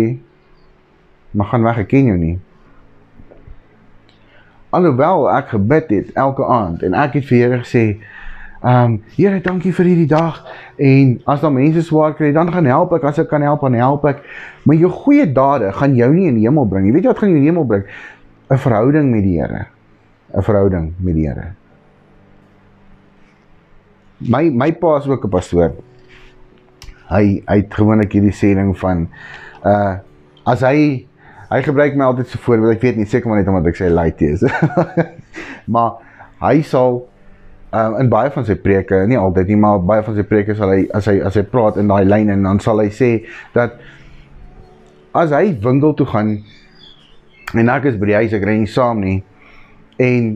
"Maar 1.31 1.47
gaan 1.47 1.63
weg, 1.63 1.77
ek 1.77 1.87
ken 1.87 2.05
jou 2.05 2.17
nie." 2.17 2.39
Alhoewel 4.69 5.29
ek 5.31 5.47
gebid 5.49 5.89
het 5.89 6.13
elke 6.13 6.45
aand 6.45 6.83
en 6.83 6.93
ek 6.93 7.13
het 7.13 7.25
vir 7.25 7.37
Here 7.37 7.59
gesê, 7.59 7.99
"Ehm, 8.63 8.83
um, 8.83 9.01
Here, 9.15 9.41
dankie 9.41 9.74
vir 9.74 9.85
hierdie 9.85 10.07
dag 10.07 10.45
en 10.77 11.21
as 11.25 11.41
daar 11.41 11.51
mense 11.51 11.81
swaar 11.81 12.13
kry, 12.13 12.31
dan 12.31 12.51
gaan 12.51 12.65
help 12.65 12.93
ek, 12.93 13.03
as 13.03 13.19
ek 13.19 13.29
kan 13.29 13.41
help, 13.41 13.62
dan 13.62 13.74
help 13.74 14.05
ek." 14.05 14.24
Maar 14.63 14.75
jou 14.75 14.89
goeie 14.89 15.31
dade 15.33 15.71
gaan 15.74 15.95
jou 15.95 16.13
nie 16.13 16.27
in 16.27 16.35
die 16.35 16.47
hemel 16.47 16.65
bring 16.65 16.85
nie. 16.85 16.91
Weet 16.91 17.03
jy 17.03 17.07
wat 17.13 17.19
gaan 17.19 17.29
jou 17.29 17.38
in 17.38 17.43
die 17.43 17.51
hemel 17.51 17.65
bring? 17.65 17.83
'n 18.51 18.57
Verhouding 18.57 19.12
met 19.12 19.24
die 19.24 19.39
Here. 19.39 19.67
'n 20.33 20.41
Verhouding 20.41 20.93
met 21.00 21.15
die 21.15 21.27
Here 21.27 21.55
my 24.19 24.50
my 24.50 24.71
pa 24.71 24.97
is 24.97 25.07
ook 25.07 25.25
'n 25.25 25.29
pastoor. 25.29 25.71
Hy 27.09 27.43
hy 27.45 27.57
het 27.62 27.74
gewoonlik 27.74 28.12
hierdie 28.12 28.33
sêding 28.33 28.77
van 28.77 29.09
uh 29.63 29.97
as 30.45 30.62
hy 30.62 31.07
hy 31.50 31.62
gebruik 31.62 31.95
my 31.95 32.05
altyd 32.05 32.27
so 32.27 32.39
voorbeeld. 32.39 32.75
Ek 32.75 32.81
weet 32.81 32.97
nie 32.97 33.05
seker 33.05 33.29
maar 33.29 33.38
net 33.38 33.47
omdat 33.47 33.67
ek 33.67 33.77
sê 33.77 33.89
light 33.89 34.21
is. 34.21 34.43
maar 35.74 36.00
hy 36.41 36.62
sal 36.62 37.07
uh 37.75 38.00
in 38.00 38.10
baie 38.10 38.32
van 38.32 38.48
sy 38.48 38.55
preke, 38.62 39.01
nie 39.10 39.20
altyd 39.20 39.51
nie, 39.51 39.60
maar 39.60 39.84
baie 39.84 40.03
van 40.05 40.15
sy 40.15 40.24
preke 40.27 40.55
sal 40.55 40.72
hy 40.72 40.86
as 40.96 41.10
hy 41.12 41.20
as 41.27 41.36
hy 41.36 41.44
praat 41.51 41.79
in 41.82 41.91
daai 41.91 42.05
lyn 42.08 42.32
en 42.34 42.48
dan 42.48 42.62
sal 42.63 42.79
hy 42.79 42.89
sê 42.94 43.12
dat 43.55 43.75
as 45.15 45.34
hy 45.36 45.58
winkel 45.63 45.96
toe 46.00 46.08
gaan 46.08 46.38
en 47.55 47.72
ek 47.72 47.91
is 47.91 48.00
by 48.00 48.12
die 48.12 48.20
huis, 48.22 48.36
ek 48.36 48.46
ry 48.48 48.60
nie 48.62 48.72
saam 48.72 49.03
nie 49.03 49.20
en 50.01 50.36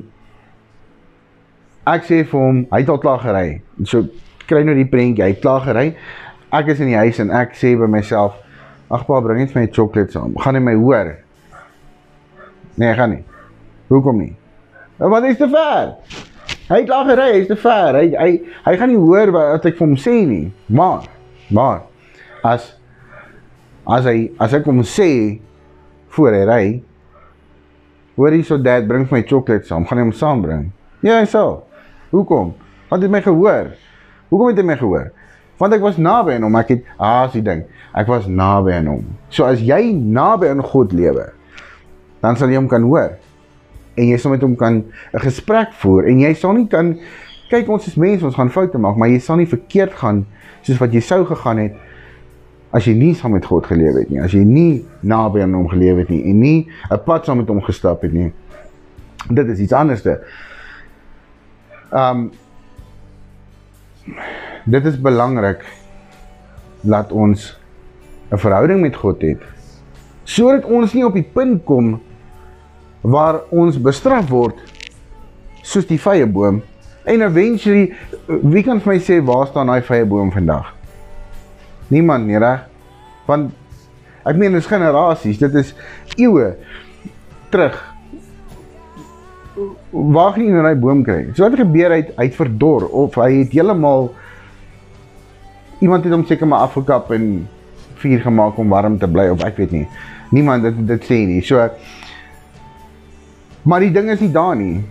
ek 1.89 2.05
sê 2.07 2.21
vir 2.23 2.39
hom, 2.39 2.65
hy 2.71 2.81
het 2.83 2.91
al 2.91 3.01
klaar 3.01 3.21
gery. 3.23 3.47
So 3.87 4.05
kry 4.49 4.61
nou 4.65 4.75
die 4.77 4.87
prentjie, 4.89 5.23
hy 5.23 5.33
het 5.33 5.41
klaar 5.43 5.63
gery. 5.65 5.87
Ek 6.55 6.69
is 6.73 6.81
in 6.83 6.91
die 6.91 6.97
huis 6.97 7.19
en 7.21 7.33
ek 7.35 7.55
sê 7.57 7.75
by 7.79 7.89
myself, 7.89 8.37
ag 8.93 9.05
pa, 9.07 9.19
bring 9.25 9.41
net 9.41 9.55
my 9.57 9.65
chocolate 9.73 10.13
saam. 10.13 10.35
Gaan 10.41 10.57
hy 10.57 10.63
my 10.65 10.75
hoor? 10.79 11.15
Nee, 12.79 12.93
gaan 12.97 13.15
nie. 13.15 13.23
Hoekom 13.89 14.21
nie? 14.21 14.33
Nou, 14.99 15.09
wat 15.13 15.25
is 15.29 15.39
te 15.39 15.49
ver? 15.49 15.95
Hy 16.69 16.83
het 16.83 16.85
klaar 16.85 17.07
gery, 17.09 17.27
hy 17.33 17.37
is 17.41 17.47
te 17.49 17.55
ver. 17.57 17.95
Hy 17.97 18.09
hy 18.13 18.33
hy 18.67 18.73
gaan 18.77 18.91
nie 18.91 18.99
hoor 19.01 19.31
wat 19.33 19.63
ek 19.65 19.79
vir 19.79 19.87
hom 19.87 19.95
sê 19.97 20.19
nie. 20.29 20.51
Maar 20.69 21.07
maar 21.49 21.79
as 22.45 22.67
as 23.89 24.05
hy 24.05 24.29
as 24.37 24.53
ek 24.53 24.67
hom 24.69 24.83
sê 24.85 25.39
voor 26.13 26.37
hy 26.37 26.43
ry, 26.45 26.65
hoor 28.19 28.37
hy 28.37 28.43
so 28.45 28.61
dad 28.61 28.85
bring 28.85 29.07
my 29.09 29.23
chocolate 29.25 29.65
saam, 29.65 29.87
gaan 29.89 29.97
hy 29.97 30.05
hom 30.05 30.13
saambring. 30.13 30.67
Ja, 31.01 31.17
hy 31.17 31.25
sal. 31.31 31.63
Hoekom? 32.13 32.53
Want 32.91 33.05
het 33.05 33.13
my 33.17 33.23
gehoor. 33.25 33.71
Hoekom 34.29 34.51
het 34.51 34.61
hy 34.61 34.65
my 34.69 34.77
gehoor? 34.77 35.09
Want 35.59 35.73
ek 35.73 35.81
was 35.83 35.97
naby 35.97 36.37
aan 36.37 36.45
hom. 36.45 36.59
Ek 36.61 36.75
het 36.75 36.85
ah, 36.99 37.23
as 37.25 37.33
die 37.33 37.43
ding. 37.45 37.65
Ek 37.97 38.09
was 38.11 38.29
naby 38.29 38.77
aan 38.77 38.91
hom. 38.93 39.09
So 39.33 39.49
as 39.49 39.63
jy 39.65 39.89
naby 39.97 40.53
aan 40.53 40.61
God 40.69 40.93
lewe, 40.93 41.31
dan 42.21 42.37
sal 42.37 42.53
jy 42.53 42.61
hom 42.61 42.69
kan 42.69 42.85
hoor. 42.85 43.17
En 43.99 44.07
jy 44.07 44.17
sal 44.21 44.31
met 44.31 44.43
hom 44.45 44.55
kan 44.55 44.83
'n 45.13 45.23
gesprek 45.25 45.73
voer 45.81 46.07
en 46.07 46.19
jy 46.19 46.33
sal 46.33 46.53
nie 46.55 46.67
kan 46.67 46.97
kyk 47.49 47.69
ons 47.69 47.87
is 47.87 47.97
mense, 47.97 48.25
ons 48.25 48.35
gaan 48.37 48.51
foute 48.53 48.77
maak, 48.77 48.97
maar 48.97 49.09
jy 49.09 49.19
sal 49.19 49.39
nie 49.39 49.49
verkeerd 49.49 49.95
gaan 49.97 50.25
soos 50.61 50.79
wat 50.81 50.93
jy 50.93 51.01
sou 51.01 51.23
gegaan 51.25 51.57
het 51.63 51.77
as 52.75 52.85
jy 52.85 52.93
nie 52.93 53.15
saam 53.17 53.33
met 53.33 53.47
God 53.49 53.65
gelewe 53.65 54.03
het 54.03 54.11
nie. 54.13 54.19
As 54.21 54.33
jy 54.35 54.43
nie 54.45 54.85
naby 55.01 55.41
aan 55.41 55.55
hom 55.57 55.69
gelewe 55.71 56.03
het 56.03 56.11
nie 56.13 56.21
en 56.29 56.39
nie 56.39 56.67
'n 56.91 56.99
pad 57.05 57.25
saam 57.25 57.37
met 57.37 57.47
hom 57.47 57.61
gestap 57.61 58.01
het 58.01 58.13
nie. 58.13 58.31
Dit 59.29 59.47
is 59.47 59.59
iets 59.59 59.73
anderste. 59.73 60.21
Um 61.91 62.31
dit 64.65 64.85
is 64.85 65.01
belangrik 65.01 65.65
dat 66.81 67.11
ons 67.11 67.57
'n 68.31 68.37
verhouding 68.37 68.81
met 68.81 68.95
God 68.95 69.21
het 69.21 69.41
sodat 70.23 70.65
ons 70.65 70.93
nie 70.93 71.05
op 71.05 71.13
die 71.13 71.25
punt 71.33 71.63
kom 71.65 71.99
waar 73.01 73.41
ons 73.49 73.79
bestraf 73.81 74.29
word 74.29 74.59
soos 75.61 75.87
die 75.89 75.99
vrye 76.01 76.25
boom 76.25 76.61
en 77.09 77.21
eventually 77.25 77.93
wie 78.27 78.63
kan 78.63 78.81
vir 78.83 78.93
my 78.93 78.99
sê 79.03 79.19
waar 79.25 79.47
staan 79.47 79.71
daai 79.71 79.85
vrye 79.85 80.05
boom 80.05 80.31
vandag 80.35 80.73
niemand 81.89 82.27
nie 82.27 82.41
reg 82.41 82.65
want 83.27 83.53
ek 84.27 84.37
meen 84.37 84.57
dis 84.57 84.67
generasies 84.69 85.39
dit 85.41 85.61
is 85.63 85.73
eeue 86.17 86.53
terug 87.53 87.79
waar 89.91 90.33
gaan 90.33 90.45
jy 90.45 90.53
nou 90.53 90.63
daai 90.63 90.79
boom 90.79 91.03
kry? 91.05 91.21
So 91.35 91.45
wat 91.45 91.57
gebeur 91.59 91.93
hy 91.95 92.01
hy 92.15 92.27
het 92.27 92.37
verdor 92.37 92.87
of 93.03 93.17
hy 93.19 93.29
het 93.41 93.55
heeltemal 93.55 94.11
iemand 95.83 96.05
het 96.05 96.15
hom 96.15 96.25
seker 96.27 96.49
maar 96.49 96.67
afgekap 96.67 97.11
en 97.15 97.47
vuur 97.99 98.23
gemaak 98.23 98.59
om 98.59 98.71
warm 98.71 98.97
te 98.99 99.09
bly 99.11 99.29
of 99.33 99.43
ek 99.47 99.59
weet 99.59 99.75
nie. 99.75 99.85
Niemand 100.35 100.67
dit 100.67 100.83
dit 100.93 101.07
sê 101.09 101.21
nie. 101.27 101.41
So 101.45 101.61
maar 103.69 103.83
die 103.85 103.91
ding 103.93 104.09
is 104.09 104.23
nie 104.23 104.31
daar 104.33 104.55
nie. 104.57 104.81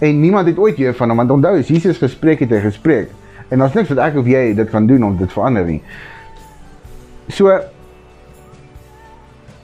En 0.00 0.20
niemand 0.20 0.48
het 0.48 0.58
ooit 0.58 0.78
hier 0.80 0.94
van 0.96 1.12
hom 1.12 1.20
want 1.20 1.34
onthou 1.34 1.58
as 1.60 1.68
Jesus 1.68 2.00
gespreek 2.00 2.42
het 2.44 2.54
hy 2.54 2.62
gespreek 2.64 3.12
en 3.52 3.60
daar's 3.60 3.76
niks 3.76 3.90
wat 3.92 4.00
ek 4.06 4.16
of 4.18 4.28
jy 4.28 4.54
dit 4.56 4.70
kan 4.72 4.86
doen 4.88 5.04
om 5.04 5.16
dit 5.20 5.32
verander 5.32 5.66
nie. 5.68 5.80
So 7.28 7.52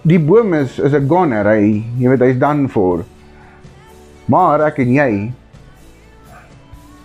die 0.05 0.21
boom 0.21 0.55
is 0.55 0.79
is 0.79 0.93
'n 0.93 1.09
goner, 1.09 1.45
hy 1.45 1.85
jy 1.99 2.09
weet 2.09 2.21
hy's 2.21 2.38
done 2.38 2.69
for. 2.69 3.05
Maar 4.29 4.67
ek 4.69 4.79
en 4.79 4.93
jy 4.93 5.33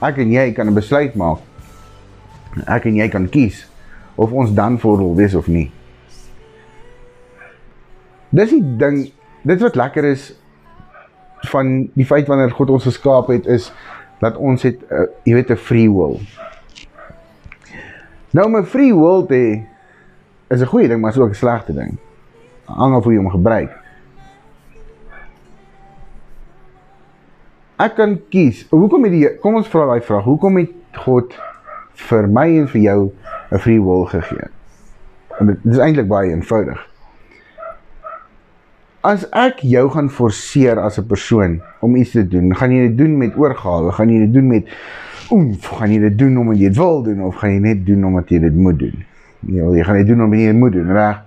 ek 0.02 0.18
en 0.18 0.32
jy 0.32 0.52
kan 0.54 0.68
'n 0.68 0.74
besluit 0.74 1.16
maak. 1.16 1.40
Ek 2.68 2.86
en 2.86 2.96
jy 2.96 3.10
kan 3.10 3.30
kies 3.30 3.66
of 4.16 4.32
ons 4.32 4.54
dan 4.54 4.80
voor 4.80 4.98
wil 4.98 5.16
wees 5.16 5.36
of 5.36 5.48
nie. 5.48 5.72
Dis 8.30 8.50
die 8.50 8.78
ding, 8.78 9.12
dit 9.44 9.62
wat 9.62 9.76
lekker 9.76 10.04
is 10.04 10.34
van 11.40 11.90
die 11.94 12.06
feit 12.06 12.28
wanneer 12.28 12.52
God 12.52 12.70
ons 12.70 12.84
geskaap 12.84 13.28
het 13.28 13.46
is 13.46 13.74
dat 14.20 14.38
ons 14.38 14.64
het 14.64 14.82
uh, 14.90 15.08
jy 15.24 15.34
weet 15.34 15.52
'n 15.52 15.56
free 15.56 15.92
will. 15.92 16.20
Nou 18.32 18.50
my 18.50 18.64
free 18.64 18.94
will 18.96 19.26
te 19.26 19.64
is 20.48 20.62
'n 20.62 20.66
goeie 20.66 20.88
ding, 20.88 21.02
maar 21.02 21.12
is 21.12 21.18
ook 21.18 21.30
'n 21.30 21.34
slegte 21.36 21.74
ding. 21.74 21.98
Hang 22.66 22.96
af 22.96 23.04
hoe 23.04 23.14
jy 23.14 23.20
hom 23.20 23.30
gebruik. 23.30 23.86
ek 27.82 27.96
kan 27.98 28.16
kies. 28.32 28.66
Hoekom 28.72 29.08
het 29.08 29.14
die 29.16 29.30
kom 29.44 29.60
ons 29.60 29.70
vra 29.72 29.86
daai 29.90 30.04
vraag. 30.06 30.28
Hoekom 30.28 30.60
het 30.62 31.00
God 31.06 31.36
vir 32.08 32.28
my 32.32 32.48
en 32.62 32.68
vir 32.72 32.82
jou 32.82 33.00
'n 33.52 33.60
free 33.60 33.82
will 33.82 34.06
gegee? 34.06 34.48
En 35.40 35.48
dit 35.48 35.66
is 35.66 35.78
eintlik 35.78 36.08
baie 36.08 36.32
eenvoudig. 36.32 36.80
As 39.06 39.26
ek 39.38 39.60
jou 39.62 39.86
gaan 39.94 40.08
forceer 40.10 40.80
as 40.82 40.98
'n 40.98 41.08
persoon 41.08 41.62
om 41.82 41.96
iets 41.96 42.12
te 42.12 42.28
doen, 42.28 42.56
gaan 42.56 42.72
jy 42.72 42.88
dit 42.88 42.98
doen 42.98 43.18
met 43.18 43.38
oorgawe, 43.38 43.92
gaan 43.92 44.10
jy 44.10 44.20
dit 44.26 44.34
doen 44.34 44.48
met 44.48 44.66
oef, 45.32 45.68
gaan 45.78 45.92
jy 45.92 46.00
dit 46.00 46.18
doen 46.18 46.38
omdat 46.38 46.58
jy 46.58 46.70
dit 46.70 46.78
wil 46.78 47.04
doen 47.04 47.22
of 47.22 47.36
gaan 47.36 47.52
jy 47.52 47.60
net 47.60 47.86
doen 47.86 48.06
omdat 48.06 48.30
jy 48.30 48.40
dit 48.40 48.56
moet 48.56 48.80
doen? 48.80 49.06
Nee, 49.40 49.62
jy 49.62 49.84
gaan 49.84 49.96
dit 49.96 50.08
doen 50.08 50.24
omdat 50.24 50.40
jy 50.40 50.46
dit 50.46 50.56
moet 50.56 50.74
doen, 50.74 50.92
reg? 50.92 51.22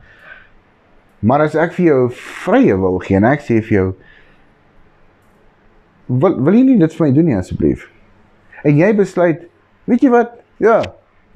Maar 1.20 1.40
as 1.40 1.54
ek 1.54 1.72
vir 1.72 1.84
jou 1.84 2.10
vrye 2.44 2.76
wil 2.78 2.98
gee 2.98 3.16
en 3.16 3.24
ek 3.24 3.40
sê 3.42 3.58
vir 3.62 3.74
jou 3.74 3.88
wil 6.08 6.38
wil 6.44 6.54
jy 6.54 6.62
nie 6.64 6.78
dit 6.80 6.94
vir 6.94 7.06
my 7.06 7.12
doen 7.14 7.26
nie 7.28 7.36
asseblief? 7.36 7.88
En 8.64 8.76
jy 8.78 8.92
besluit, 8.96 9.42
weet 9.90 10.02
jy 10.02 10.10
wat? 10.10 10.32
Ja, 10.62 10.80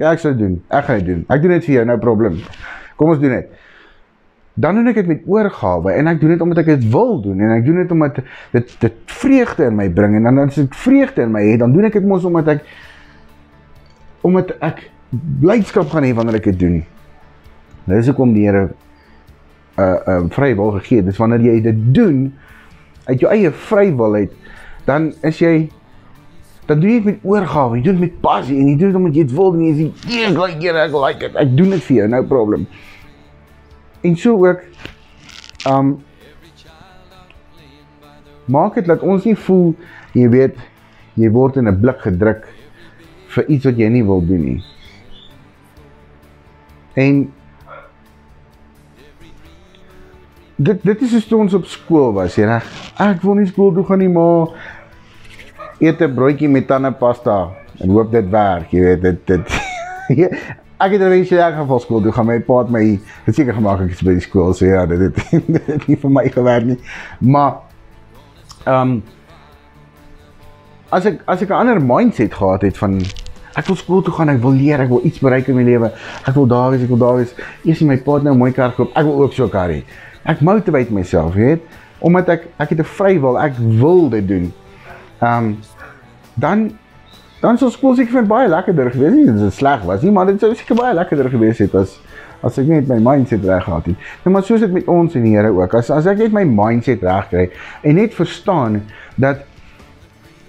ja 0.01 0.13
ek 0.13 0.23
sal 0.23 0.37
doen. 0.39 0.63
Ek 0.73 0.87
gaan 0.89 1.03
dit 1.03 1.11
doen. 1.11 1.27
Ek 1.29 1.43
doen 1.43 1.55
dit 1.55 1.67
vir 1.69 1.75
jou, 1.75 1.85
nou 1.87 1.99
probleem. 2.03 2.39
Kom 2.97 3.13
ons 3.13 3.21
doen 3.23 3.37
dit. 3.37 3.51
Dan 4.55 4.75
doen 4.77 4.91
ek 4.93 5.01
dit 5.01 5.09
met 5.09 5.23
oorgawe 5.27 5.95
en 5.97 6.11
ek 6.11 6.21
doen 6.21 6.35
dit 6.35 6.45
omdat 6.45 6.63
ek 6.63 6.71
dit 6.75 6.89
wil 6.93 7.21
doen 7.25 7.41
en 7.41 7.55
ek 7.55 7.65
doen 7.65 7.81
dit 7.81 7.93
omdat 7.95 8.21
dit 8.53 8.75
dit 8.85 9.15
vreugde 9.23 9.65
in 9.71 9.77
my 9.79 9.89
bring 9.89 10.19
en 10.19 10.29
dan 10.29 10.43
as 10.45 10.59
ek 10.61 10.75
vreugde 10.77 11.25
in 11.25 11.33
my 11.33 11.45
het, 11.47 11.63
dan 11.63 11.73
doen 11.73 11.89
ek 11.89 11.97
dit 11.97 12.09
mos 12.09 12.27
omdat 12.29 12.59
ek 12.59 12.67
omdat 14.23 14.53
ek 14.61 14.85
blydskap 15.41 15.89
gaan 15.93 16.05
hê 16.05 16.13
wanneer 16.17 16.39
ek 16.41 16.51
dit 16.53 16.59
doen. 16.61 16.77
Nou 17.89 17.97
dis 17.99 18.09
hoekom 18.13 18.37
die 18.37 18.45
Here 18.47 18.69
'n 18.69 18.75
uh, 19.81 19.99
'n 20.21 20.29
uh, 20.29 20.31
vrye 20.31 20.55
wil 20.55 20.77
gegee. 20.79 21.03
Dis 21.03 21.17
wanneer 21.17 21.41
jy 21.41 21.61
dit 21.61 21.79
doen 21.95 22.33
uit 23.09 23.21
jou 23.21 23.33
eie 23.33 23.51
vrywilheid 23.51 24.31
dan 24.85 25.13
is 25.23 25.39
jy 25.39 25.71
dan 26.67 26.81
doen 26.81 26.91
jy 26.91 27.01
dit 27.03 27.09
met 27.11 27.25
oorgawe, 27.27 27.77
jy 27.77 27.83
doen 27.85 27.99
dit 27.99 28.05
met 28.07 28.21
passie 28.23 28.57
en 28.57 28.69
jy 28.71 28.77
doen 28.79 28.93
dit 28.93 28.99
omdat 29.01 29.17
jy 29.19 29.25
dit 29.27 29.35
wil 29.37 29.53
en 29.53 29.63
jy 29.67 29.73
sê, 29.75 29.87
"Nee, 30.09 30.25
ek 30.27 30.39
like 30.39 30.61
dit, 30.61 30.75
ek 30.75 30.93
like 30.95 31.19
dit. 31.19 31.37
Ek 31.37 31.57
doen 31.57 31.71
dit 31.71 31.83
vir 31.83 31.97
jou, 31.97 32.09
no 32.09 32.23
problem." 32.23 32.67
En 34.03 34.17
so 34.17 34.47
ook 34.47 34.61
um 35.69 36.03
maak 38.45 38.75
dit 38.75 38.87
dat 38.87 39.03
ons 39.07 39.25
nie 39.25 39.37
voel 39.39 39.75
jy 40.13 40.29
weet 40.29 40.59
jy 41.15 41.31
word 41.31 41.57
in 41.57 41.69
'n 41.69 41.81
blik 41.81 42.01
gedruk 42.03 42.49
vir 43.35 43.49
iets 43.49 43.65
wat 43.65 43.79
jy 43.79 43.89
nie 43.89 44.05
wil 44.05 44.21
doen 44.27 44.45
nie. 44.45 44.63
En 46.95 47.33
dit 50.57 50.83
dit 50.83 51.03
is 51.03 51.29
hoe 51.31 51.41
ons 51.41 51.55
op 51.55 51.65
skool 51.67 52.13
was, 52.13 52.37
jy 52.37 52.45
reg. 52.45 52.67
Ek 53.01 53.23
wil 53.23 53.35
nie 53.35 53.47
skool 53.47 53.73
toe 53.75 53.85
gaan 53.85 53.99
nie, 53.99 54.09
maar 54.09 54.53
eet 55.81 56.01
'n 56.01 56.15
broodjie 56.15 56.49
met 56.49 56.67
tandepasta 56.67 57.51
en 57.81 57.91
hoop 57.91 58.11
dit 58.13 58.29
werk, 58.31 58.71
jy 58.71 58.81
weet 58.81 59.03
dit 59.03 59.27
dit 59.27 59.47
Ek 60.83 60.93
het 60.97 61.01
eers 61.01 61.31
in 61.31 61.39
elk 61.39 61.55
geval 61.61 61.81
skool 61.81 62.03
toe 62.03 62.13
gaan 62.13 62.27
my 62.27 62.39
pa 62.41 62.59
het 62.63 62.71
my 62.75 63.01
seker 63.31 63.55
gemaak 63.55 63.81
ek 63.85 63.93
is 63.95 64.03
by 64.03 64.17
die 64.19 64.25
skool 64.25 64.55
so 64.55 64.67
ja 64.67 64.87
dit 64.87 64.99
het, 64.99 65.21
dit 65.57 65.67
het 65.67 65.89
nie 65.89 65.97
vir 65.97 66.11
my 66.11 66.29
gewerk 66.29 66.65
nie 66.65 66.79
maar 67.21 67.61
ehm 68.67 68.81
um, 68.81 69.03
as 70.93 71.07
ek 71.09 71.23
as 71.27 71.43
ek 71.43 71.51
'n 71.51 71.61
ander 71.61 71.81
mindset 71.81 72.35
gehad 72.35 72.63
het 72.63 72.79
van 72.79 72.99
ek 73.57 73.69
wil 73.69 73.77
skool 73.77 74.03
toe 74.05 74.15
gaan, 74.17 74.33
ek 74.33 74.41
wil 74.43 74.55
leer, 74.57 74.81
ek 74.81 74.91
wil 74.93 75.05
iets 75.05 75.21
bereik 75.21 75.49
in 75.53 75.59
my 75.59 75.65
lewe. 75.67 75.91
Ek 76.29 76.35
wil 76.37 76.47
daar 76.49 76.71
wees, 76.73 76.85
ek 76.85 76.93
wil 76.93 77.01
daar 77.01 77.19
wees. 77.21 77.35
Eers 77.69 77.83
my 77.85 77.99
pa 78.01 78.19
het 78.19 78.25
nou 78.25 78.35
'n 78.35 78.39
mooi 78.39 78.53
kar 78.53 78.71
gekoop. 78.71 78.93
Ek 78.97 79.05
wil 79.05 79.23
ook 79.23 79.33
so 79.33 79.45
'n 79.45 79.51
kar 79.51 79.69
hê. 79.69 79.83
Ek 80.25 80.41
motivate 80.41 80.93
myself, 80.93 81.35
weet? 81.35 81.61
Omdat 82.01 82.29
ek 82.29 82.43
ek 82.59 82.69
het 82.71 82.79
'n 82.79 82.85
vrywil, 82.85 83.39
ek 83.39 83.55
wil 83.57 84.09
dit 84.09 84.29
doen. 84.29 84.53
Ehm 85.21 85.45
um, 85.45 85.59
dan 86.35 86.79
dan 87.43 87.59
sou 87.59 87.71
skool 87.75 87.97
seker 87.99 88.21
vir 88.21 88.29
baie 88.31 88.49
lekkerder 88.49 88.93
gewees 88.95 89.17
het. 89.19 89.31
Dit 89.35 89.47
is 89.49 89.57
sleg 89.59 89.83
was 89.89 90.03
nie, 90.07 90.13
maar 90.15 90.29
dit 90.31 90.41
sou 90.41 90.53
seker 90.55 90.79
baie 90.79 90.95
lekkerder 90.95 91.31
gewees 91.33 91.63
het 91.63 91.75
as 91.75 91.99
as 92.43 92.57
ek 92.59 92.67
net 92.67 92.89
my 92.91 92.99
mindset 92.99 93.45
reg 93.47 93.65
gehad 93.65 93.87
het. 93.87 94.07
Nou 94.25 94.33
maar 94.35 94.43
soos 94.47 94.63
dit 94.65 94.73
met 94.75 94.89
ons 94.91 95.15
en 95.15 95.23
die 95.23 95.37
Here 95.37 95.53
ook. 95.55 95.75
As 95.79 95.91
as 95.95 96.09
ek 96.11 96.19
net 96.19 96.33
my 96.35 96.43
mindset 96.47 97.03
reg 97.07 97.29
kry 97.31 97.49
en 97.83 97.99
net 97.99 98.15
verstaan 98.15 98.81
dat 99.17 99.45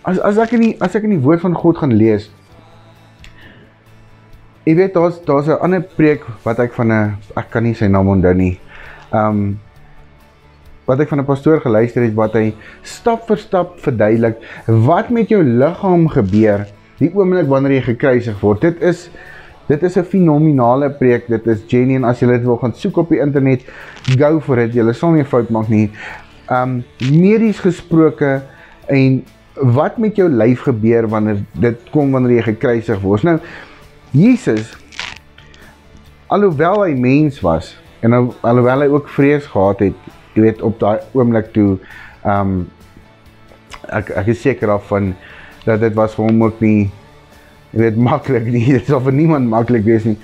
as 0.05 0.19
as 0.19 0.39
ek 0.41 0.55
in 0.57 0.65
die 0.67 0.71
as 0.81 0.95
ek 0.97 1.05
in 1.05 1.17
die 1.17 1.21
woord 1.21 1.43
van 1.43 1.57
God 1.57 1.81
gaan 1.81 1.93
lees 1.97 2.31
Ek 4.63 4.77
weet 4.79 4.93
daar's 4.95 5.17
daar's 5.27 5.47
'n 5.47 5.59
ander 5.59 5.81
preek 5.81 6.23
wat 6.43 6.59
ek 6.59 6.73
van 6.73 6.91
'n 6.91 7.17
ek 7.35 7.50
kan 7.51 7.63
nie 7.63 7.73
sy 7.73 7.88
naam 7.88 8.07
onthou 8.07 8.33
nie. 8.33 8.59
Um 9.12 9.59
wat 10.85 11.00
ek 11.00 11.09
van 11.09 11.19
'n 11.19 11.25
pastoor 11.25 11.59
geluister 11.59 12.03
het 12.03 12.13
wat 12.15 12.33
hy 12.33 12.53
stap 12.81 13.27
vir 13.27 13.38
stap 13.38 13.79
verduidelik 13.79 14.38
wat 14.67 15.09
met 15.09 15.29
jou 15.29 15.43
liggaam 15.43 16.07
gebeur 16.07 16.65
die 17.00 17.12
oomblik 17.13 17.47
wanneer 17.50 17.77
jy 17.79 17.85
gekruisig 17.93 18.39
word. 18.41 18.62
Dit 18.62 18.81
is 18.81 19.09
dit 19.67 19.83
is 19.83 19.97
'n 19.97 20.03
fenominale 20.03 20.89
preek. 20.89 21.27
Dit 21.27 21.47
is 21.47 21.63
genuine 21.67 22.07
as 22.07 22.19
jy 22.19 22.27
dit 22.27 22.43
wil 22.43 22.57
gaan 22.57 22.73
soek 22.75 22.97
op 22.97 23.09
die 23.09 23.19
internet. 23.19 23.63
Go 24.17 24.39
for 24.39 24.59
it. 24.59 24.73
Jy 24.73 24.93
sal 24.93 25.12
nie 25.12 25.23
fout 25.23 25.50
maak 25.50 25.69
nie. 25.69 25.89
Um 26.50 26.83
medies 27.00 27.59
gesproke 27.59 28.41
en 28.88 29.23
wat 29.55 29.97
met 29.97 30.15
jou 30.15 30.29
lyf 30.29 30.62
gebeur 30.62 31.07
wanneer 31.07 31.43
dit 31.51 31.77
kom 31.91 32.12
wanneer 32.12 32.38
jy 32.38 32.41
gekruisig 32.41 33.01
word. 33.01 33.23
Nou 33.23 33.39
Jesus 34.12 34.73
alhoewel 36.33 36.83
hy 36.83 36.93
mens 36.97 37.39
was 37.41 37.75
en 38.01 38.13
al, 38.13 38.31
alhoewel 38.41 38.85
hy 38.85 38.89
ook 38.91 39.09
vrees 39.09 39.45
gehad 39.45 39.79
het, 39.79 40.07
jy 40.33 40.47
weet 40.47 40.62
op 40.65 40.79
daai 40.81 40.97
oomblik 41.13 41.51
toe 41.55 41.77
um, 42.25 42.63
ek 43.93 44.09
ek 44.23 44.31
is 44.33 44.41
seker 44.41 44.73
af 44.73 44.88
van 44.89 45.13
dat 45.65 45.79
dit 45.79 45.93
was 45.93 46.15
vir 46.15 46.25
hom 46.25 46.43
ook 46.43 46.62
nie 46.62 46.91
jy 47.74 47.79
weet 47.79 47.98
maklik 48.10 48.46
nie. 48.46 48.65
Dit 48.77 48.88
sou 48.91 49.01
vir 49.01 49.13
niemand 49.13 49.50
maklik 49.50 49.86
wees 49.88 50.05
nie. 50.05 50.17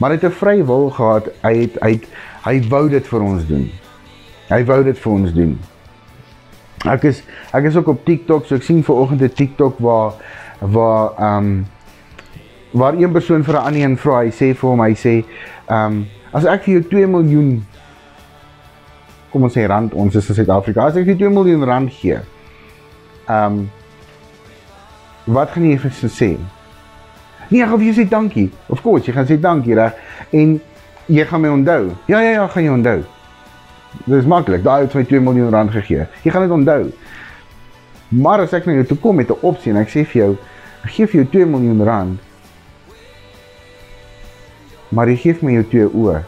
Maar 0.00 0.14
hy 0.14 0.16
het 0.16 0.24
'n 0.30 0.38
vrye 0.40 0.64
wil 0.64 0.90
gehad. 0.90 1.28
Hy 1.42 1.54
het 1.60 1.78
hy 1.82 1.92
het, 1.92 2.08
hy 2.44 2.56
wou 2.68 2.88
dit 2.88 3.06
vir 3.06 3.22
ons 3.22 3.46
doen. 3.46 3.70
Hy 4.48 4.64
wou 4.64 4.82
dit 4.84 4.98
vir 4.98 5.12
ons 5.12 5.32
doen. 5.32 5.58
Ek 6.84 7.04
is 7.04 7.22
ek 7.52 7.64
is 7.64 7.76
ook 7.76 7.88
op 7.88 8.04
TikTok, 8.04 8.46
so 8.46 8.54
ek 8.54 8.62
sien 8.62 8.82
ver 8.82 8.94
oggend 8.94 9.22
'n 9.22 9.28
TikTok 9.28 9.78
waar 9.78 10.12
waar 10.60 11.12
ehm 11.18 11.38
um, 11.38 11.66
waar 12.72 12.94
een 12.94 13.12
persoon 13.12 13.44
vir 13.44 13.54
'n 13.54 13.64
ander 13.64 13.80
een 13.80 13.96
vra, 13.96 14.20
hy 14.20 14.30
sê 14.30 14.54
vir 14.54 14.70
hom, 14.70 14.80
hy 14.80 14.94
sê 14.94 15.24
ehm 15.68 15.92
um, 15.92 16.06
as 16.32 16.44
ek 16.44 16.64
vir 16.64 16.74
jou 16.74 16.82
2 16.82 17.06
miljoen 17.06 17.64
kom 19.30 19.42
ons 19.42 19.56
sê 19.56 19.66
rand, 19.66 19.94
ons 19.94 20.14
is 20.14 20.28
in 20.28 20.34
Suid-Afrika, 20.34 20.86
as 20.86 20.96
ek 20.96 21.06
vir 21.06 21.16
2 21.16 21.30
miljoen 21.30 21.64
rand 21.64 21.90
gee. 21.92 22.20
Ehm 23.28 23.52
um, 23.52 23.70
wat 25.24 25.50
gaan 25.54 25.64
jy 25.68 25.78
vir 25.78 25.90
sê? 26.10 26.30
Nee, 27.50 27.62
ek 27.62 27.68
gaan 27.68 27.78
vir 27.80 27.88
jou 27.88 27.96
sê 27.98 28.08
dankie. 28.08 28.50
Of 28.68 28.82
course, 28.82 29.06
jy 29.06 29.14
gaan 29.16 29.28
sê 29.28 29.38
dankie, 29.40 29.76
reg? 29.76 29.96
En 30.32 30.58
jy 31.06 31.24
gaan 31.28 31.42
my 31.44 31.52
onthou. 31.52 31.92
Ja, 32.08 32.20
ja, 32.20 32.30
ja, 32.38 32.46
gaan 32.48 32.64
jy 32.64 32.72
onthou. 32.74 33.00
Dit 34.04 34.16
is 34.18 34.28
maklik. 34.28 34.64
Daai 34.64 34.84
het 34.84 34.94
my 34.94 35.04
2 35.04 35.20
miljoen 35.20 35.52
rand 35.54 35.70
gegee. 35.70 36.06
Jy 36.24 36.32
gaan 36.34 36.46
dit 36.46 36.54
onthou. 36.56 36.92
Maar 38.08 38.44
as 38.44 38.54
ek 38.56 38.66
na 38.68 38.76
jou 38.78 38.86
toe 38.92 38.98
kom 39.00 39.16
met 39.16 39.30
'n 39.30 39.40
opsie 39.42 39.72
en 39.72 39.78
ek 39.78 39.88
sê 39.88 40.04
vir 40.04 40.22
jou, 40.22 40.36
ek 40.84 40.90
gee 40.90 41.06
vir 41.06 41.20
jou 41.22 41.30
2 41.30 41.46
miljoen 41.46 41.84
rand. 41.84 42.20
Maar 44.88 45.08
jy 45.08 45.16
gee 45.16 45.36
my 45.40 45.52
jou 45.52 45.64
twee 45.64 45.88
oë. 45.88 46.22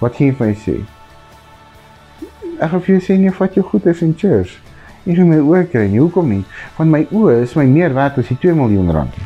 Wat 0.00 0.16
gee 0.16 0.26
jy 0.26 0.34
vir 0.36 0.46
my 0.46 0.54
sê? 0.54 0.76
Ek 2.60 2.70
gaan 2.70 2.80
vir 2.80 2.94
jou 2.96 3.00
sê 3.00 3.18
nee, 3.18 3.30
vat 3.30 3.54
jou 3.54 3.64
goed 3.64 3.86
is 3.86 4.02
en 4.02 4.14
cheers. 4.14 4.58
Jy 5.04 5.16
gaan 5.16 5.30
my 5.32 5.38
oë 5.40 5.64
kry. 5.72 5.86
Nie, 5.88 6.02
hoekom 6.02 6.28
nie? 6.28 6.42
Want 6.76 6.92
my 6.92 7.06
oë 7.08 7.40
is 7.44 7.56
my 7.56 7.64
meer 7.64 7.94
werd 7.96 8.18
as 8.20 8.28
die 8.28 8.38
2 8.42 8.54
miljoen 8.58 8.92
rand. 8.92 9.16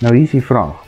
Nou 0.00 0.14
hier 0.14 0.24
is 0.24 0.34
die 0.36 0.44
vraag. 0.44 0.80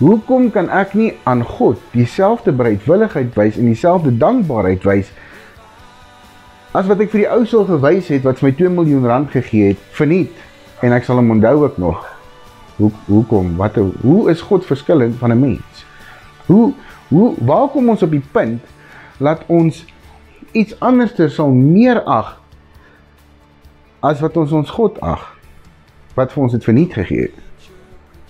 Hoekom 0.00 0.48
kan 0.50 0.66
ek 0.74 0.96
nie 0.98 1.12
aan 1.28 1.44
God 1.46 1.78
dieselfde 1.92 2.52
bereidwilligheid 2.52 3.36
wys 3.38 3.60
en 3.60 3.68
dieselfde 3.70 4.10
dankbaarheid 4.18 4.82
wys 4.88 5.12
as 6.74 6.88
wat 6.90 7.04
ek 7.04 7.12
vir 7.12 7.22
die 7.22 7.30
ou 7.30 7.44
sou 7.46 7.62
gewys 7.68 8.10
het 8.10 8.24
wat 8.26 8.42
my 8.42 8.50
2 8.58 8.72
miljoen 8.74 9.06
rand 9.06 9.30
gegee 9.30 9.70
het 9.70 9.84
verniet 9.94 10.34
en 10.82 10.96
ek 10.96 11.06
sal 11.06 11.20
hom 11.20 11.30
onthou 11.36 11.54
ook 11.62 11.78
nog. 11.78 12.02
Hoe 12.80 12.90
hoekom? 13.06 13.54
Wat 13.60 13.78
hoe 14.02 14.30
is 14.32 14.42
God 14.42 14.66
verskillend 14.66 15.14
van 15.20 15.30
'n 15.30 15.40
mens? 15.40 15.84
Hoe 16.46 16.72
hoe 17.08 17.34
waar 17.38 17.68
kom 17.68 17.88
ons 17.88 18.02
op 18.02 18.10
die 18.10 18.24
punt 18.32 18.62
laat 19.22 19.46
ons 19.46 19.84
iets 20.54 20.76
anderster 20.80 21.30
sal 21.30 21.50
meer 21.50 22.00
ag 22.06 22.36
as 24.04 24.20
wat 24.22 24.36
ons 24.40 24.52
ons 24.52 24.70
God 24.70 25.00
ag 25.02 25.26
wat 26.14 26.32
vir 26.32 26.42
ons 26.44 26.54
dit 26.54 26.64
verniet 26.64 26.94
gegee 26.94 27.26
het. 27.26 27.68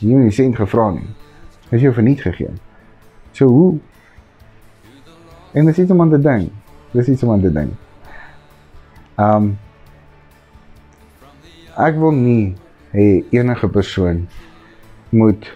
Jy 0.01 0.15
het 0.15 0.27
nie 0.27 0.35
sent 0.35 0.57
gevra 0.57 0.91
nie 0.97 1.11
is 1.75 1.83
jou 1.83 1.93
verniet 1.95 2.21
gegee. 2.21 2.51
So 3.33 3.47
hoe? 3.47 3.79
En 5.53 5.67
dis 5.67 5.79
iets 5.79 5.91
om 5.91 6.01
aan 6.01 6.11
te 6.11 6.21
dink. 6.21 6.53
Dis 6.91 7.09
iets 7.09 7.23
om 7.23 7.31
aan 7.35 7.43
te 7.43 7.53
dink. 7.53 7.73
Um 9.19 9.55
ek 11.75 11.97
wil 11.99 12.15
nie 12.15 12.55
hê 12.95 13.25
enige 13.35 13.67
persoon 13.69 14.29
moet 15.11 15.49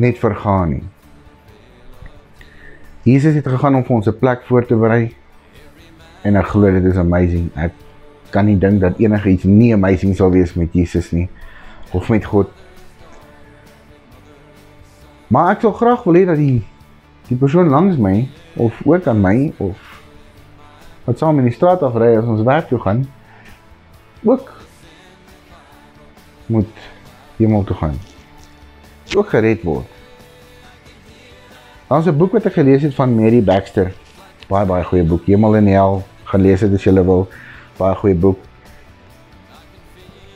net 0.00 0.20
vergaan 0.20 0.74
nie. 0.74 0.84
Jesus 3.10 3.34
het 3.34 3.48
gegaan 3.48 3.74
om 3.74 3.84
vir 3.84 3.96
ons 3.96 4.08
'n 4.08 4.18
plek 4.18 4.46
voor 4.46 4.66
te 4.66 4.76
berei 4.76 5.14
en 6.22 6.36
ek 6.36 6.46
glo 6.46 6.70
dit 6.70 6.84
is 6.84 6.96
amazing. 6.96 7.50
Ek 7.56 7.72
kan 8.30 8.46
nie 8.46 8.58
dink 8.58 8.80
dat 8.80 8.98
enigiets 8.98 9.44
nie 9.44 9.74
amazing 9.74 10.16
sal 10.16 10.30
wees 10.30 10.54
met 10.54 10.72
Jesus 10.72 11.12
nie 11.12 11.28
of 11.92 12.08
met 12.08 12.24
God 12.24 12.50
Maar 15.30 15.52
ek 15.54 15.60
sou 15.62 15.70
graag 15.70 16.02
wil 16.02 16.16
hê 16.18 16.24
dat 16.26 16.40
die 16.42 16.58
die 17.28 17.36
persoon 17.38 17.68
langs 17.70 17.94
my 18.02 18.24
of 18.58 18.74
ook 18.82 19.06
aan 19.06 19.20
my 19.22 19.52
of 19.62 19.78
wat 21.04 21.20
saam 21.22 21.38
in 21.38 21.46
die 21.46 21.54
straat 21.54 21.84
af 21.86 21.94
ry 21.94 22.16
as 22.18 22.26
ons 22.26 22.42
werk 22.42 22.66
toe 22.66 22.80
gaan 22.82 23.04
ook 24.26 24.50
moet 26.50 26.82
hemel 27.38 27.62
toe 27.64 27.76
gaan. 27.76 27.94
Ook 29.14 29.30
gered 29.30 29.62
word. 29.62 29.99
Daar's 31.90 32.06
'n 32.06 32.16
boek 32.16 32.32
wat 32.32 32.44
ek 32.46 32.52
gelees 32.52 32.82
het 32.82 32.94
van 32.94 33.14
Mary 33.14 33.42
Baxter. 33.42 33.92
Baie 34.48 34.66
baie 34.66 34.84
goeie 34.84 35.04
boek. 35.04 35.26
Hemel 35.26 35.56
en 35.56 35.66
Hel. 35.66 36.02
Gaan 36.24 36.40
lees 36.40 36.60
dit 36.60 36.72
as 36.72 36.84
jy 36.84 36.92
wil. 36.92 37.28
Baie 37.76 37.94
goeie 37.94 38.14
boek. 38.14 38.38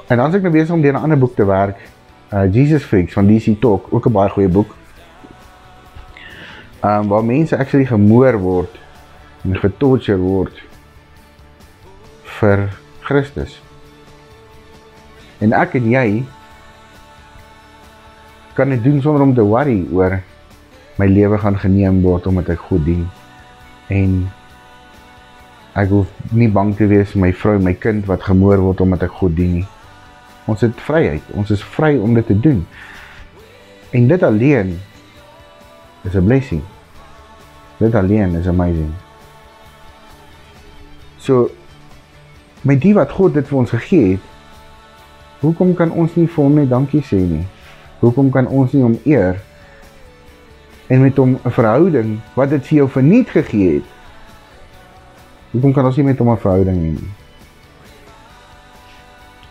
En 0.08 0.16
dan 0.16 0.26
as 0.26 0.34
ek 0.34 0.42
nou 0.42 0.52
besig 0.52 0.74
om 0.74 0.80
deur 0.82 0.92
'n 0.92 1.02
ander 1.02 1.18
boek 1.18 1.36
te 1.36 1.44
werk, 1.44 1.78
uh 2.32 2.52
Jesus 2.52 2.82
Freaks 2.82 3.12
van 3.12 3.26
DC 3.26 3.60
Talk, 3.60 3.86
ook 3.90 4.06
'n 4.06 4.12
baie 4.12 4.30
goeie 4.30 4.48
boek 4.48 4.74
um, 6.84 7.08
waar 7.08 7.24
mense 7.24 7.56
actually 7.56 7.86
gemoor 7.86 8.38
word 8.38 8.78
en 9.44 9.56
getorture 9.56 10.18
word 10.18 10.62
vir 12.22 12.68
Christus. 13.00 13.62
En 15.38 15.52
ek 15.52 15.74
en 15.74 15.90
jy 15.90 16.24
kan 18.54 18.68
dit 18.68 18.84
doen 18.84 19.00
sonder 19.02 19.22
om 19.22 19.34
te 19.34 19.42
worry 19.42 19.86
oor 19.92 20.20
my 20.96 21.06
lewe 21.06 21.38
gaan 21.38 21.58
geneem 21.58 22.02
word 22.02 22.26
omdat 22.26 22.48
ek 22.48 22.58
goed 22.70 22.84
dien. 22.84 23.06
En 23.88 24.24
Ek 25.74 25.90
hoef 25.90 26.10
nie 26.30 26.46
bang 26.54 26.70
te 26.78 26.86
wees 26.86 27.10
vir 27.10 27.20
my 27.24 27.32
vrou 27.34 27.56
en 27.58 27.64
my 27.66 27.72
kind 27.74 28.04
wat 28.06 28.22
gemoor 28.22 28.60
word 28.62 28.82
omdat 28.84 29.08
ek 29.08 29.16
God 29.18 29.32
dien 29.34 29.56
nie. 29.58 29.64
Ons 30.46 30.62
het 30.62 30.82
vryheid. 30.86 31.24
Ons 31.34 31.50
is 31.50 31.64
vry 31.74 31.96
om 31.98 32.14
dit 32.14 32.26
te 32.30 32.36
doen. 32.38 32.60
En 33.90 34.06
dit 34.06 34.22
alleen 34.22 34.76
is 36.06 36.14
'n 36.14 36.24
blessing. 36.24 36.62
Dit 37.78 37.94
alleen 37.94 38.34
is 38.38 38.46
amazing. 38.46 38.92
So 41.18 41.50
met 42.62 42.80
die 42.80 42.94
wat 42.94 43.10
God 43.10 43.34
dit 43.34 43.48
vir 43.48 43.58
ons 43.58 43.70
gegee 43.70 44.10
het, 44.10 44.22
hoekom 45.40 45.74
kan 45.74 45.90
ons 45.90 46.14
nie 46.14 46.28
vir 46.28 46.44
hom 46.44 46.54
net 46.54 46.70
dankie 46.70 47.02
sê 47.02 47.18
nie? 47.18 47.46
Hoekom 47.98 48.30
kan 48.30 48.46
ons 48.46 48.72
nie 48.72 48.82
hom 48.82 48.98
eer 49.04 49.42
en 50.86 51.00
met 51.00 51.16
hom 51.16 51.38
'n 51.44 51.50
verhouding 51.50 52.20
wat 52.34 52.50
dit 52.50 52.66
vir 52.66 52.76
jou 52.76 52.88
verniet 52.88 53.28
gegee 53.30 53.74
het? 53.74 53.88
Hoekom 55.50 55.72
kan 55.72 55.84
ons 55.84 55.96
nie 55.96 56.04
met 56.04 56.18
hom 56.18 56.30
'n 56.30 56.38
verhouding 56.38 56.76
hê 56.76 56.90
nie? 57.00 57.10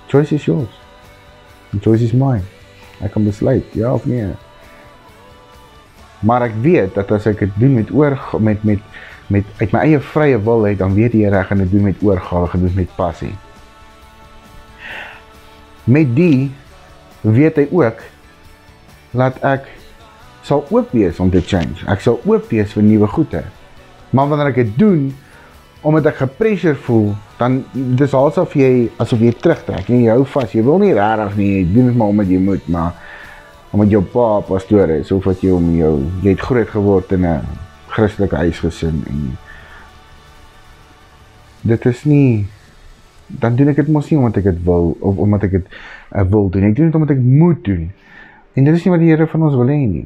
Choice 0.08 0.36
is 0.36 0.46
yours. 0.46 0.80
The 1.72 1.80
choice 1.80 2.04
is 2.04 2.14
mine. 2.14 2.44
Ek 3.02 3.12
kan 3.12 3.24
besluit 3.24 3.66
ja 3.74 3.94
of 3.94 4.06
nee. 4.06 4.36
Maar 6.20 6.42
ek 6.42 6.56
weet 6.62 6.94
dat 6.94 7.12
as 7.12 7.26
ek 7.26 7.40
dit 7.40 7.56
doen 7.60 7.74
met 7.74 7.92
oor 7.92 8.20
met 8.40 8.64
met 8.64 8.80
met 9.28 9.46
uit 9.58 9.72
my 9.72 9.80
eie 9.80 10.00
vrye 10.00 10.38
wil 10.44 10.66
uit, 10.66 10.78
dan 10.78 10.94
weet 10.94 11.12
die 11.12 11.24
Here 11.24 11.40
ek 11.40 11.48
gaan 11.48 11.64
dit 11.64 11.72
doen 11.72 11.84
met 11.84 12.02
oorgawe, 12.04 12.48
gaan 12.48 12.60
doen 12.60 12.76
met 12.76 12.96
passie. 12.96 13.36
Met 15.84 16.16
die 16.16 16.52
weet 17.22 17.56
hy 17.56 17.68
ook 17.72 18.04
laat 19.12 19.40
ek 19.42 19.68
sal 20.44 20.66
oop 20.70 20.92
wees 20.92 21.20
om 21.24 21.32
te 21.32 21.42
change. 21.42 21.84
Ek 21.88 22.04
sal 22.04 22.20
oop 22.28 22.50
wees 22.52 22.74
vir 22.76 22.84
nuwe 22.84 23.08
goede. 23.08 23.44
Maar 24.12 24.30
wanneer 24.32 24.52
ek 24.54 24.62
dit 24.64 24.74
doen 24.80 25.12
omdat 25.84 26.14
ek 26.14 26.22
gepressure 26.22 26.80
voel, 26.86 27.10
dan 27.40 27.58
dis 27.74 28.14
asof 28.16 28.54
jy 28.56 28.88
asof 29.04 29.20
jy 29.20 29.34
terugtrek 29.36 29.90
en 29.92 30.06
jy 30.06 30.14
hou 30.14 30.24
vas. 30.36 30.54
Jy 30.56 30.64
wil 30.64 30.80
nie 30.80 30.94
regtig 30.96 31.36
nie, 31.40 31.50
jy 31.58 31.64
doen 31.74 31.90
dit 31.90 31.98
maar 32.00 32.14
omdat 32.14 32.32
jy 32.32 32.40
moet, 32.40 32.70
maar 32.72 32.94
omdat 33.74 33.92
jou 33.92 34.04
pa 34.14 34.28
pastoor 34.48 34.94
is 34.96 35.12
of 35.12 35.26
wat 35.28 35.44
jy 35.44 35.52
om 35.52 35.72
jou 35.76 35.94
jy 36.24 36.36
het 36.36 36.46
groot 36.46 36.70
geword 36.70 37.12
in 37.12 37.26
'n 37.26 37.42
Christelike 37.94 38.36
huisgesin 38.36 39.04
en 39.10 39.38
dit 41.62 41.86
is 41.86 42.04
nie 42.06 42.46
dan 43.28 43.56
doen 43.56 43.72
ek 43.72 43.76
dit 43.82 43.88
mos 43.88 44.10
nie 44.10 44.18
omdat 44.20 44.38
ek 44.38 44.44
dit 44.52 44.64
wil 44.68 44.96
of 45.00 45.18
omdat 45.18 45.44
ek 45.44 45.52
dit 45.52 45.68
uh, 46.16 46.24
wil 46.30 46.50
doen. 46.50 46.64
Ek 46.64 46.76
doen 46.76 46.86
dit 46.92 46.96
omdat 46.96 47.16
ek 47.16 47.22
moet 47.24 47.64
doen. 47.66 47.92
En 48.54 48.64
dit 48.64 48.76
is 48.76 48.84
nie 48.86 48.92
wat 48.94 49.02
die 49.02 49.10
Here 49.10 49.28
van 49.28 49.48
ons 49.48 49.56
wil 49.58 49.72
hê 49.72 49.80
nie. 49.88 50.06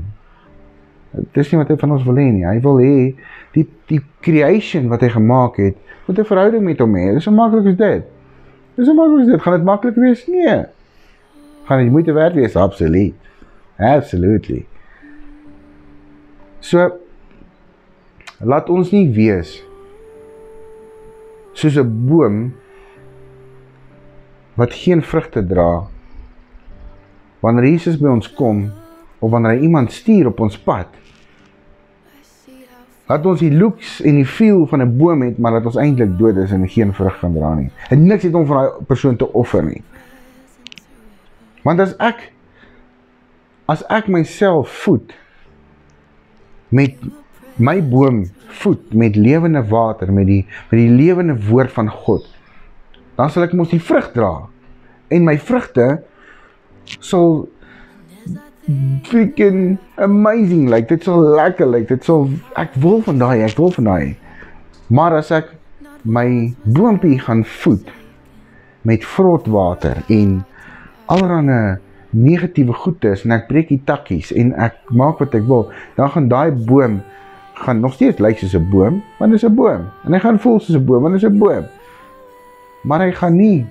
Dit 1.18 1.44
is 1.46 1.52
nie 1.52 1.60
wat 1.62 1.72
hy 1.72 1.78
van 1.82 1.92
ons 1.92 2.06
wil 2.08 2.20
hê 2.20 2.28
nie. 2.32 2.46
Hy 2.46 2.60
wil 2.64 2.80
hê 2.84 2.96
die 3.56 3.66
die 3.90 4.02
creation 4.26 4.90
wat 4.92 5.02
hy 5.02 5.10
gemaak 5.14 5.58
het, 5.62 5.78
moet 6.08 6.20
'n 6.20 6.30
verhouding 6.32 6.64
met 6.64 6.80
hom 6.80 6.96
hê. 6.96 7.14
Dis 7.14 7.24
so 7.24 7.32
maklik 7.32 7.68
as 7.68 7.78
dit. 7.78 8.04
Dis 8.76 8.86
so 8.86 8.94
maklik 8.94 9.22
as 9.26 9.32
dit. 9.32 9.42
Gaan 9.42 9.54
dit 9.54 9.64
maklik 9.64 9.96
wees? 9.96 10.28
Nee. 10.28 10.66
Gaan 11.66 11.84
dit 11.84 11.92
moeite 11.92 12.14
werd 12.14 12.34
wees? 12.34 12.56
Absoluut. 12.56 13.16
Absolutely. 13.78 14.66
So 16.60 16.92
laat 18.40 18.70
ons 18.70 18.92
nie 18.92 19.08
wees 19.10 19.64
soos 21.54 21.78
'n 21.78 22.06
boom 22.08 22.54
wat 24.56 24.74
geen 24.74 25.02
vrugte 25.02 25.42
dra 25.46 25.88
wanneer 27.40 27.66
Jesus 27.66 27.98
by 27.98 28.10
ons 28.10 28.30
kom 28.34 28.72
of 29.20 29.32
wanneer 29.32 29.58
hy 29.58 29.66
iemand 29.66 29.92
stuur 29.92 30.28
op 30.28 30.40
ons 30.40 30.58
pad 30.58 30.88
Laat 33.08 33.26
ons 33.26 33.40
die 33.40 33.54
looks 33.56 34.02
en 34.04 34.18
die 34.20 34.28
feel 34.28 34.66
van 34.68 34.82
'n 34.84 34.98
boom 34.98 35.22
het, 35.22 35.38
maar 35.38 35.52
dat 35.52 35.66
ons 35.66 35.80
eintlik 35.80 36.18
dood 36.18 36.38
is 36.38 36.52
en 36.52 36.68
geen 36.70 36.94
vrug 36.94 37.20
kan 37.20 37.34
dra 37.34 37.54
nie. 37.56 37.72
En 37.90 38.06
niks 38.06 38.24
het 38.24 38.34
om 38.34 38.46
vir 38.46 38.56
daai 38.56 38.86
persoon 38.88 39.16
te 39.16 39.34
offer 39.34 39.64
nie. 39.64 39.84
Want 41.64 41.80
as 41.80 41.96
ek 42.00 42.32
as 43.66 43.84
ek 43.90 44.08
myself 44.08 44.70
voed 44.84 45.14
met 46.70 46.96
my 47.56 47.82
boom 47.82 48.26
voed 48.48 48.94
met 48.94 49.16
lewende 49.16 49.64
water, 49.68 50.14
met 50.14 50.28
die 50.28 50.46
met 50.72 50.80
die 50.80 50.90
lewende 50.90 51.36
woord 51.48 51.72
van 51.72 51.90
God, 51.90 52.28
dan 53.16 53.30
sal 53.30 53.44
ek 53.44 53.54
mos 53.54 53.70
die 53.70 53.82
vrug 53.82 54.12
dra. 54.12 54.48
En 55.08 55.24
my 55.24 55.38
vrugte 55.40 56.04
sal 57.00 57.48
freaking 59.08 59.78
amazing 59.96 60.68
like 60.70 60.90
dit 60.92 61.04
sal 61.04 61.22
lekker 61.22 61.68
like 61.72 61.88
dit 61.88 62.04
sal 62.04 62.28
ek 62.60 62.76
wil 62.84 63.00
van 63.06 63.22
daai 63.22 63.44
ek 63.46 63.56
wil 63.60 63.72
van 63.72 63.88
daai. 63.88 64.16
Maar 64.92 65.20
as 65.22 65.32
ek 65.32 65.54
my 66.04 66.54
boontjie 66.64 67.20
gaan 67.24 67.44
voed 67.48 67.88
met 68.88 69.04
vrotwater 69.06 70.04
en 70.12 70.44
allerlei 71.12 71.78
negatiewe 72.12 72.74
goedes 72.74 73.24
en 73.26 73.36
ek 73.36 73.48
breek 73.48 73.72
die 73.72 73.82
takkies 73.88 74.32
en 74.32 74.54
ek 74.56 74.80
maak 74.96 75.20
wat 75.24 75.36
ek 75.36 75.48
wil 75.48 75.68
dan 75.98 76.12
gaan 76.12 76.30
daai 76.32 76.52
boom 76.52 77.02
gaan 77.64 77.82
nog 77.84 77.96
steeds 77.96 78.22
lyk 78.24 78.40
soos 78.40 78.56
'n 78.56 78.70
boom 78.72 79.02
want 79.18 79.32
dit 79.32 79.40
is 79.42 79.48
'n 79.48 79.56
boom. 79.56 79.88
En 80.06 80.14
hy 80.14 80.20
gaan 80.20 80.40
voel 80.40 80.60
soos 80.60 80.76
'n 80.76 80.86
boom 80.86 81.02
want 81.02 81.14
dit 81.16 81.24
is 81.24 81.30
'n 81.30 81.40
boom. 81.40 81.66
Maar 82.84 83.00
hy 83.00 83.12
gaan 83.12 83.36
nie 83.36 83.66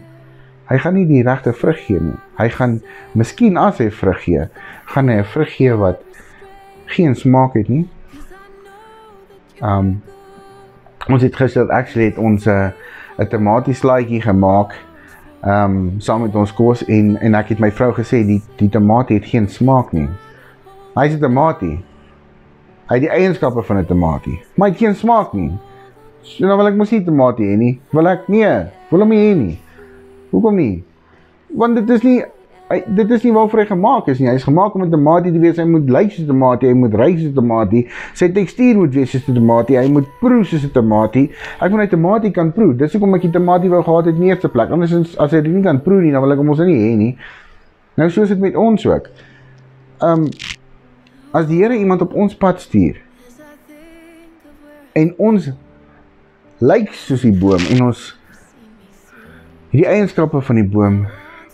hy 0.69 0.79
gaan 0.83 0.95
nie 0.95 1.07
die 1.07 1.23
regte 1.23 1.53
vrug 1.53 1.79
gee 1.87 2.01
nie. 2.01 2.17
Hy 2.39 2.49
gaan 2.49 2.81
miskien 3.15 3.57
as 3.57 3.79
hy 3.79 3.91
vrug 3.91 4.23
gee, 4.25 4.49
gaan 4.93 5.09
hy 5.09 5.21
'n 5.21 5.25
vrug 5.25 5.53
gee 5.57 5.75
wat 5.75 6.03
geen 6.87 7.15
smaak 7.15 7.55
het 7.55 7.69
nie. 7.69 7.89
Um 9.63 10.03
ons 11.09 11.23
het 11.23 11.37
gister 11.37 11.71
actually 11.71 12.11
het 12.11 12.19
ons 12.19 12.47
'n 12.47 12.51
uh, 12.51 12.71
'n 13.19 13.29
tomatieslaaitjie 13.29 14.23
gemaak 14.23 14.75
um 15.45 16.01
saam 16.01 16.23
met 16.23 16.35
ons 16.35 16.53
kos 16.53 16.85
en 16.85 17.17
en 17.21 17.35
ek 17.35 17.49
het 17.49 17.59
my 17.59 17.71
vrou 17.71 17.93
gesê 17.93 18.25
die 18.27 18.43
die 18.57 18.69
tamatie 18.69 19.17
het 19.17 19.27
geen 19.27 19.49
smaak 19.49 19.93
nie. 19.93 20.09
Hy 20.97 21.09
sê 21.09 21.21
tamatie. 21.21 21.85
Hy 22.89 22.95
het 22.95 23.03
die 23.03 23.11
eienskappe 23.11 23.63
van 23.63 23.79
'n 23.79 23.87
tamatie, 23.87 24.41
maar 24.55 24.69
hy 24.69 24.73
het 24.73 24.83
geen 24.83 24.95
smaak 24.95 25.33
nie. 25.33 25.53
So 26.23 26.47
nou 26.47 26.57
wil 26.57 26.67
ek 26.67 26.75
mos 26.75 26.91
nie 26.91 27.05
tamatie 27.05 27.47
hê 27.47 27.57
nie. 27.57 27.81
Wil 27.93 28.09
ek 28.09 28.29
nee, 28.29 28.67
wil 28.91 29.01
hom 29.01 29.09
nie 29.09 29.19
hê 29.19 29.37
nie. 29.37 29.59
Hoekom 30.31 30.57
nie? 30.57 30.85
Want 31.57 31.77
dit 31.79 31.91
is 31.91 32.03
nie 32.03 32.23
hy 32.67 32.81
dit 32.99 33.11
is 33.15 33.23
nie 33.23 33.33
waarvoor 33.35 33.61
hy 33.63 33.67
gemaak 33.69 34.09
is 34.11 34.19
nie. 34.19 34.27
Hy's 34.27 34.47
gemaak 34.47 34.75
om 34.75 34.83
'n 34.83 34.91
tamatie 34.91 35.33
te 35.33 35.39
wees. 35.39 35.57
Hy 35.57 35.65
moet 35.65 35.89
lyk 35.89 36.11
soos 36.11 36.25
'n 36.25 36.33
tamatie, 36.33 36.69
hy 36.69 36.75
moet 36.75 36.95
ry 36.95 37.13
soos 37.17 37.31
'n 37.31 37.35
tamatie. 37.35 37.87
Sy 38.15 38.29
tekstuur 38.29 38.77
moet 38.77 38.95
wees 38.95 39.11
soos 39.11 39.29
'n 39.29 39.35
tamatie. 39.35 39.79
Hy 39.79 39.89
moet 39.89 40.07
proe 40.21 40.45
soos 40.45 40.65
'n 40.65 40.73
tamatie. 40.73 41.31
Ek 41.61 41.71
wil 41.71 41.79
net 41.79 41.93
'n 41.93 41.97
tamatie 41.97 42.31
kan 42.33 42.53
proe. 42.53 42.75
Dis 42.75 42.93
hoekom 42.93 43.15
ek 43.15 43.23
die 43.23 43.31
tamatie 43.31 43.71
wou 43.71 43.83
gehad 43.83 44.07
het 44.07 44.17
in 44.17 44.23
eerste 44.23 44.49
plek. 44.49 44.71
Anders 44.71 45.17
as 45.17 45.31
hy 45.31 45.41
dit 45.41 45.53
nie 45.53 45.63
kan 45.63 45.81
proe 45.81 46.03
nie, 46.03 46.11
dan 46.11 46.23
wil 46.23 46.33
ek 46.33 46.39
hom 46.39 46.49
ons 46.49 46.59
nie 46.59 46.75
hê 46.75 46.97
nie. 46.97 47.17
Nou 47.97 48.11
soos 48.11 48.29
dit 48.29 48.39
met 48.39 48.57
ons 48.57 48.87
ook. 48.87 49.11
Um 50.03 50.29
as 51.33 51.47
die 51.47 51.63
Here 51.63 51.77
iemand 51.77 52.03
op 52.03 52.15
ons 52.15 52.35
pad 52.35 52.61
stuur 52.61 52.97
en 54.93 55.15
ons 55.19 55.51
lyk 56.59 56.93
soos 56.93 57.23
die 57.23 57.33
boom 57.33 57.61
en 57.71 57.83
ons 57.83 58.16
hierdie 59.77 59.93
eienskappe 59.93 60.41
van 60.41 60.57
die 60.57 60.65
boom, 60.65 61.03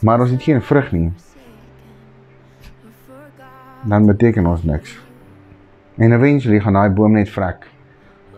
maar 0.07 0.21
ons 0.23 0.31
het 0.31 0.43
geen 0.47 0.61
vrug 0.63 0.93
nie. 0.95 1.09
Dan 3.83 4.07
beteken 4.07 4.47
ons 4.47 4.63
niks. 4.63 4.93
En 5.99 6.13
eventually 6.15 6.61
gaan 6.63 6.77
daai 6.79 6.93
boom 6.95 7.17
net 7.19 7.31
vrek 7.35 7.67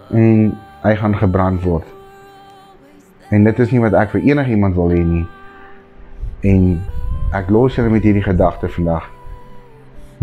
en 0.09 0.55
hy 0.81 0.95
gaan 0.97 1.17
gebrand 1.21 1.61
word. 1.69 1.85
En 3.29 3.45
dit 3.45 3.61
is 3.61 3.75
nie 3.75 3.83
wat 3.83 3.93
ek 4.01 4.15
vir 4.15 4.25
enigiemand 4.31 4.77
wil 4.79 4.89
hê 4.95 5.03
nie. 5.05 5.27
En 6.49 6.65
ek 7.37 7.53
los 7.53 7.77
julle 7.77 7.93
met 7.93 8.07
hierdie 8.09 8.25
gedagte 8.25 8.71
vandag. 8.73 9.05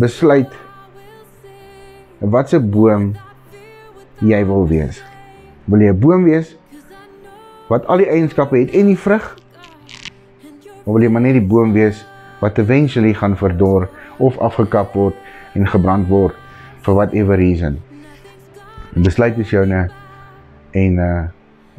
Besluit 0.02 0.58
watse 2.18 2.58
boom 2.58 3.12
jy 4.26 4.42
wil 4.50 4.66
wees. 4.74 5.04
Wil 5.70 5.86
jy 5.86 5.94
boom 5.94 6.26
wees 6.26 6.56
wat 7.70 7.86
al 7.86 8.02
die 8.02 8.10
eienskappe 8.10 8.58
het 8.58 8.74
en 8.74 8.90
die 8.90 8.98
vrug 8.98 9.36
of 10.86 10.94
wil 10.94 11.04
jy 11.04 11.12
maar 11.14 11.26
net 11.26 11.38
die 11.38 11.48
boom 11.48 11.74
wees 11.76 12.06
wat 12.42 12.58
eventually 12.62 13.14
gaan 13.14 13.36
verdor 13.38 13.88
of 14.18 14.38
afgekap 14.42 14.96
word 14.98 15.18
en 15.58 15.68
gebrand 15.68 16.08
word 16.10 16.38
for 16.82 16.98
whatever 16.98 17.38
reason. 17.38 17.78
En 18.96 19.06
besluit 19.06 19.38
is 19.38 19.54
joune 19.54 19.86
en 20.78 20.98
uh 21.00 21.22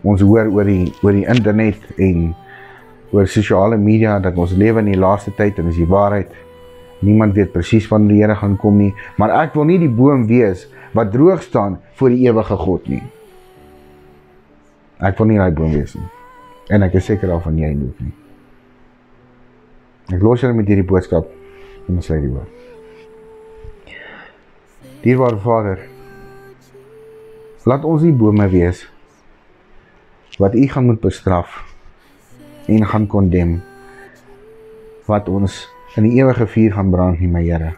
ons 0.03 0.19
hoor 0.27 0.49
oor 0.51 0.67
die 0.67 0.91
oor 1.07 1.15
die 1.15 1.29
internet 1.31 1.79
en 2.03 2.33
oor 3.15 3.29
sosiale 3.31 3.77
media 3.79 4.17
dat 4.19 4.39
ons 4.41 4.55
lewe 4.59 4.83
in 4.83 4.89
die 4.91 4.99
laaste 4.99 5.31
tyd 5.39 5.61
en 5.61 5.69
dis 5.71 5.79
die 5.79 5.87
waarheid. 5.87 6.33
Niemand 7.07 7.37
weet 7.39 7.53
presies 7.55 7.87
wanneer 7.91 8.11
die 8.11 8.23
Here 8.23 8.35
gaan 8.39 8.57
kom 8.59 8.81
nie, 8.81 8.91
maar 9.19 9.35
ek 9.43 9.55
wil 9.59 9.69
nie 9.71 9.79
die 9.83 9.91
boom 9.91 10.25
wees 10.31 10.67
wat 10.97 11.13
droog 11.15 11.43
staan 11.43 11.79
voor 11.99 12.15
die 12.15 12.27
ewige 12.27 12.59
God 12.65 12.89
nie. 12.91 13.03
Ek 15.03 15.19
wil 15.19 15.31
nie 15.31 15.39
daai 15.39 15.55
boom 15.55 15.71
wees 15.75 15.95
nie. 15.99 16.09
En 16.71 16.83
ek 16.87 16.99
is 16.99 17.07
seker 17.11 17.31
daarvan 17.31 17.63
jy 17.63 17.71
nie 17.75 18.22
Ek 20.13 20.21
los 20.21 20.43
julle 20.43 20.57
met 20.57 20.69
hierdie 20.69 20.85
boodskap 20.85 21.29
en 21.89 21.97
ons 21.97 22.09
sê 22.09 22.19
die 22.21 22.29
woord. 22.29 22.51
Dierbare 25.03 25.39
Vader, 25.41 25.81
laat 27.67 27.87
ons 27.89 28.05
nie 28.05 28.13
bome 28.15 28.45
wees 28.53 28.85
wat 30.43 30.55
U 30.59 30.63
gaan 30.69 30.89
moet 30.91 31.01
bestraf 31.03 31.63
en 32.71 32.85
gaan 32.93 33.09
kondem 33.11 33.57
wat 35.09 35.31
ons 35.33 35.65
in 35.97 36.07
die 36.07 36.21
ewige 36.21 36.47
vuur 36.47 36.77
gaan 36.77 36.93
brand 36.93 37.21
nie, 37.21 37.31
my 37.31 37.43
Here. 37.45 37.73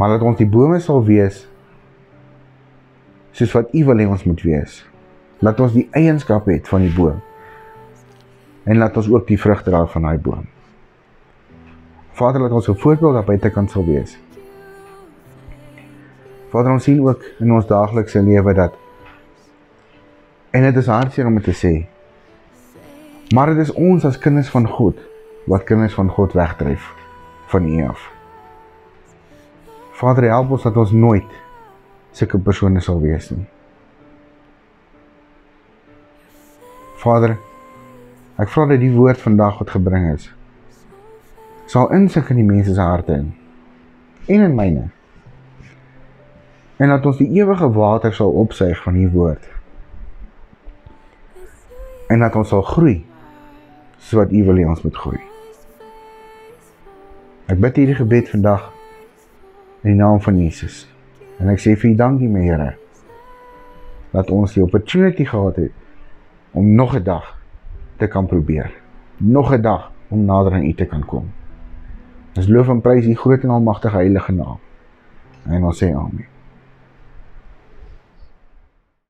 Maar 0.00 0.16
dat 0.16 0.26
ons 0.26 0.40
die 0.40 0.48
bome 0.48 0.80
sal 0.80 1.04
wees 1.04 1.44
soos 3.36 3.52
wat 3.52 3.72
U 3.76 3.84
wil 3.90 4.00
hê 4.00 4.08
ons 4.08 4.24
moet 4.24 4.42
wees. 4.44 4.82
Laat 5.44 5.60
ons 5.60 5.76
die 5.76 5.88
eienskap 5.96 6.48
het 6.48 6.68
van 6.72 6.84
die 6.88 6.92
boom. 6.96 7.20
En 8.66 8.78
laat 8.78 8.96
ons 8.98 9.08
ook 9.10 9.26
die 9.26 9.38
vrug 9.40 9.62
dra 9.62 9.84
van 9.86 10.02
daai 10.02 10.18
boom. 10.18 10.46
Vader, 12.18 12.40
laat 12.40 12.52
ons 12.52 12.68
'n 12.68 12.74
voorbeeld 12.82 13.12
daar 13.14 13.24
buitekant 13.24 13.70
sal 13.70 13.84
wees. 13.86 14.18
Vader, 16.50 16.72
ons 16.72 16.82
sien 16.82 17.00
ook 17.06 17.22
in 17.38 17.52
ons 17.52 17.66
daaglikse 17.66 18.22
lewe 18.22 18.54
dat 18.54 18.74
en 20.50 20.62
dit 20.62 20.76
is 20.76 20.86
hartseer 20.86 21.26
om 21.26 21.34
dit 21.34 21.44
te 21.44 21.56
sê. 21.66 21.86
Maar 23.34 23.46
dit 23.46 23.58
is 23.58 23.72
ons 23.72 24.04
as 24.04 24.18
kinders 24.18 24.48
van 24.48 24.68
God 24.68 24.98
wat 25.46 25.64
kinders 25.64 25.94
van 25.94 26.08
God 26.10 26.32
wegdryf 26.32 26.94
van 27.46 27.66
U 27.68 27.86
af. 27.88 28.10
Vader, 29.92 30.28
help 30.28 30.50
ons 30.50 30.62
dat 30.62 30.76
ons 30.76 30.92
nooit 30.92 31.36
sulke 32.12 32.38
persone 32.38 32.80
sal 32.80 33.00
wees 33.00 33.30
nie. 33.30 33.46
Vader, 36.96 37.36
ek 38.36 38.48
vra 38.48 38.66
dat 38.66 38.80
die 38.80 38.92
woord 38.92 39.20
vandag 39.20 39.58
wat 39.58 39.70
gebring 39.70 40.12
is 40.14 40.30
sal 41.66 41.90
insig 41.92 42.30
in 42.30 42.36
die 42.36 42.46
mense 42.46 42.74
se 42.74 42.80
harte 42.80 43.12
in 43.12 43.34
en 44.26 44.42
in 44.42 44.54
myne. 44.54 44.88
En 46.76 46.88
dat 46.88 47.06
ons 47.06 47.18
die 47.18 47.28
ewige 47.38 47.68
water 47.72 48.14
sal 48.14 48.30
opsuig 48.30 48.82
van 48.82 48.96
u 48.96 49.08
woord. 49.10 49.44
En 52.08 52.20
dat 52.20 52.34
ons 52.34 52.48
sal 52.48 52.62
groei 52.62 53.04
soos 53.98 54.18
wat 54.20 54.32
u 54.32 54.42
wil 54.44 54.58
hê 54.60 54.66
ons 54.68 54.82
moet 54.82 54.98
groei. 55.02 55.22
Ek 57.50 57.62
bid 57.62 57.78
hierdie 57.78 57.96
gebed 57.98 58.28
vandag 58.34 58.68
in 59.82 59.92
die 59.92 59.98
naam 59.98 60.20
van 60.22 60.38
Jesus. 60.42 60.84
En 61.38 61.50
ek 61.52 61.62
sê 61.62 61.76
vir 61.78 61.92
U 61.92 61.96
dankie, 61.98 62.28
my 62.30 62.42
Here, 62.42 62.72
dat 64.12 64.30
ons 64.34 64.54
die 64.56 64.62
opportunity 64.64 65.26
gehad 65.26 65.58
het 65.62 65.72
om 66.52 66.74
nog 66.74 66.94
'n 66.96 67.02
dag 67.02 67.35
te 67.96 68.06
kan 68.06 68.26
probeer. 68.26 68.70
Nog 69.16 69.52
'n 69.52 69.60
dag 69.60 69.92
om 70.08 70.24
nader 70.24 70.52
aan 70.52 70.64
U 70.64 70.74
te 70.74 70.84
kan 70.84 71.04
kom. 71.04 71.30
Ons 72.36 72.48
loof 72.48 72.68
en 72.68 72.80
prys 72.80 73.06
U 73.06 73.14
groot 73.14 73.42
en 73.42 73.50
almagtige 73.50 73.96
heilige 73.96 74.32
naam. 74.32 74.58
En 75.42 75.64
ons 75.64 75.84
sê 75.84 75.92
amen. 75.92 76.35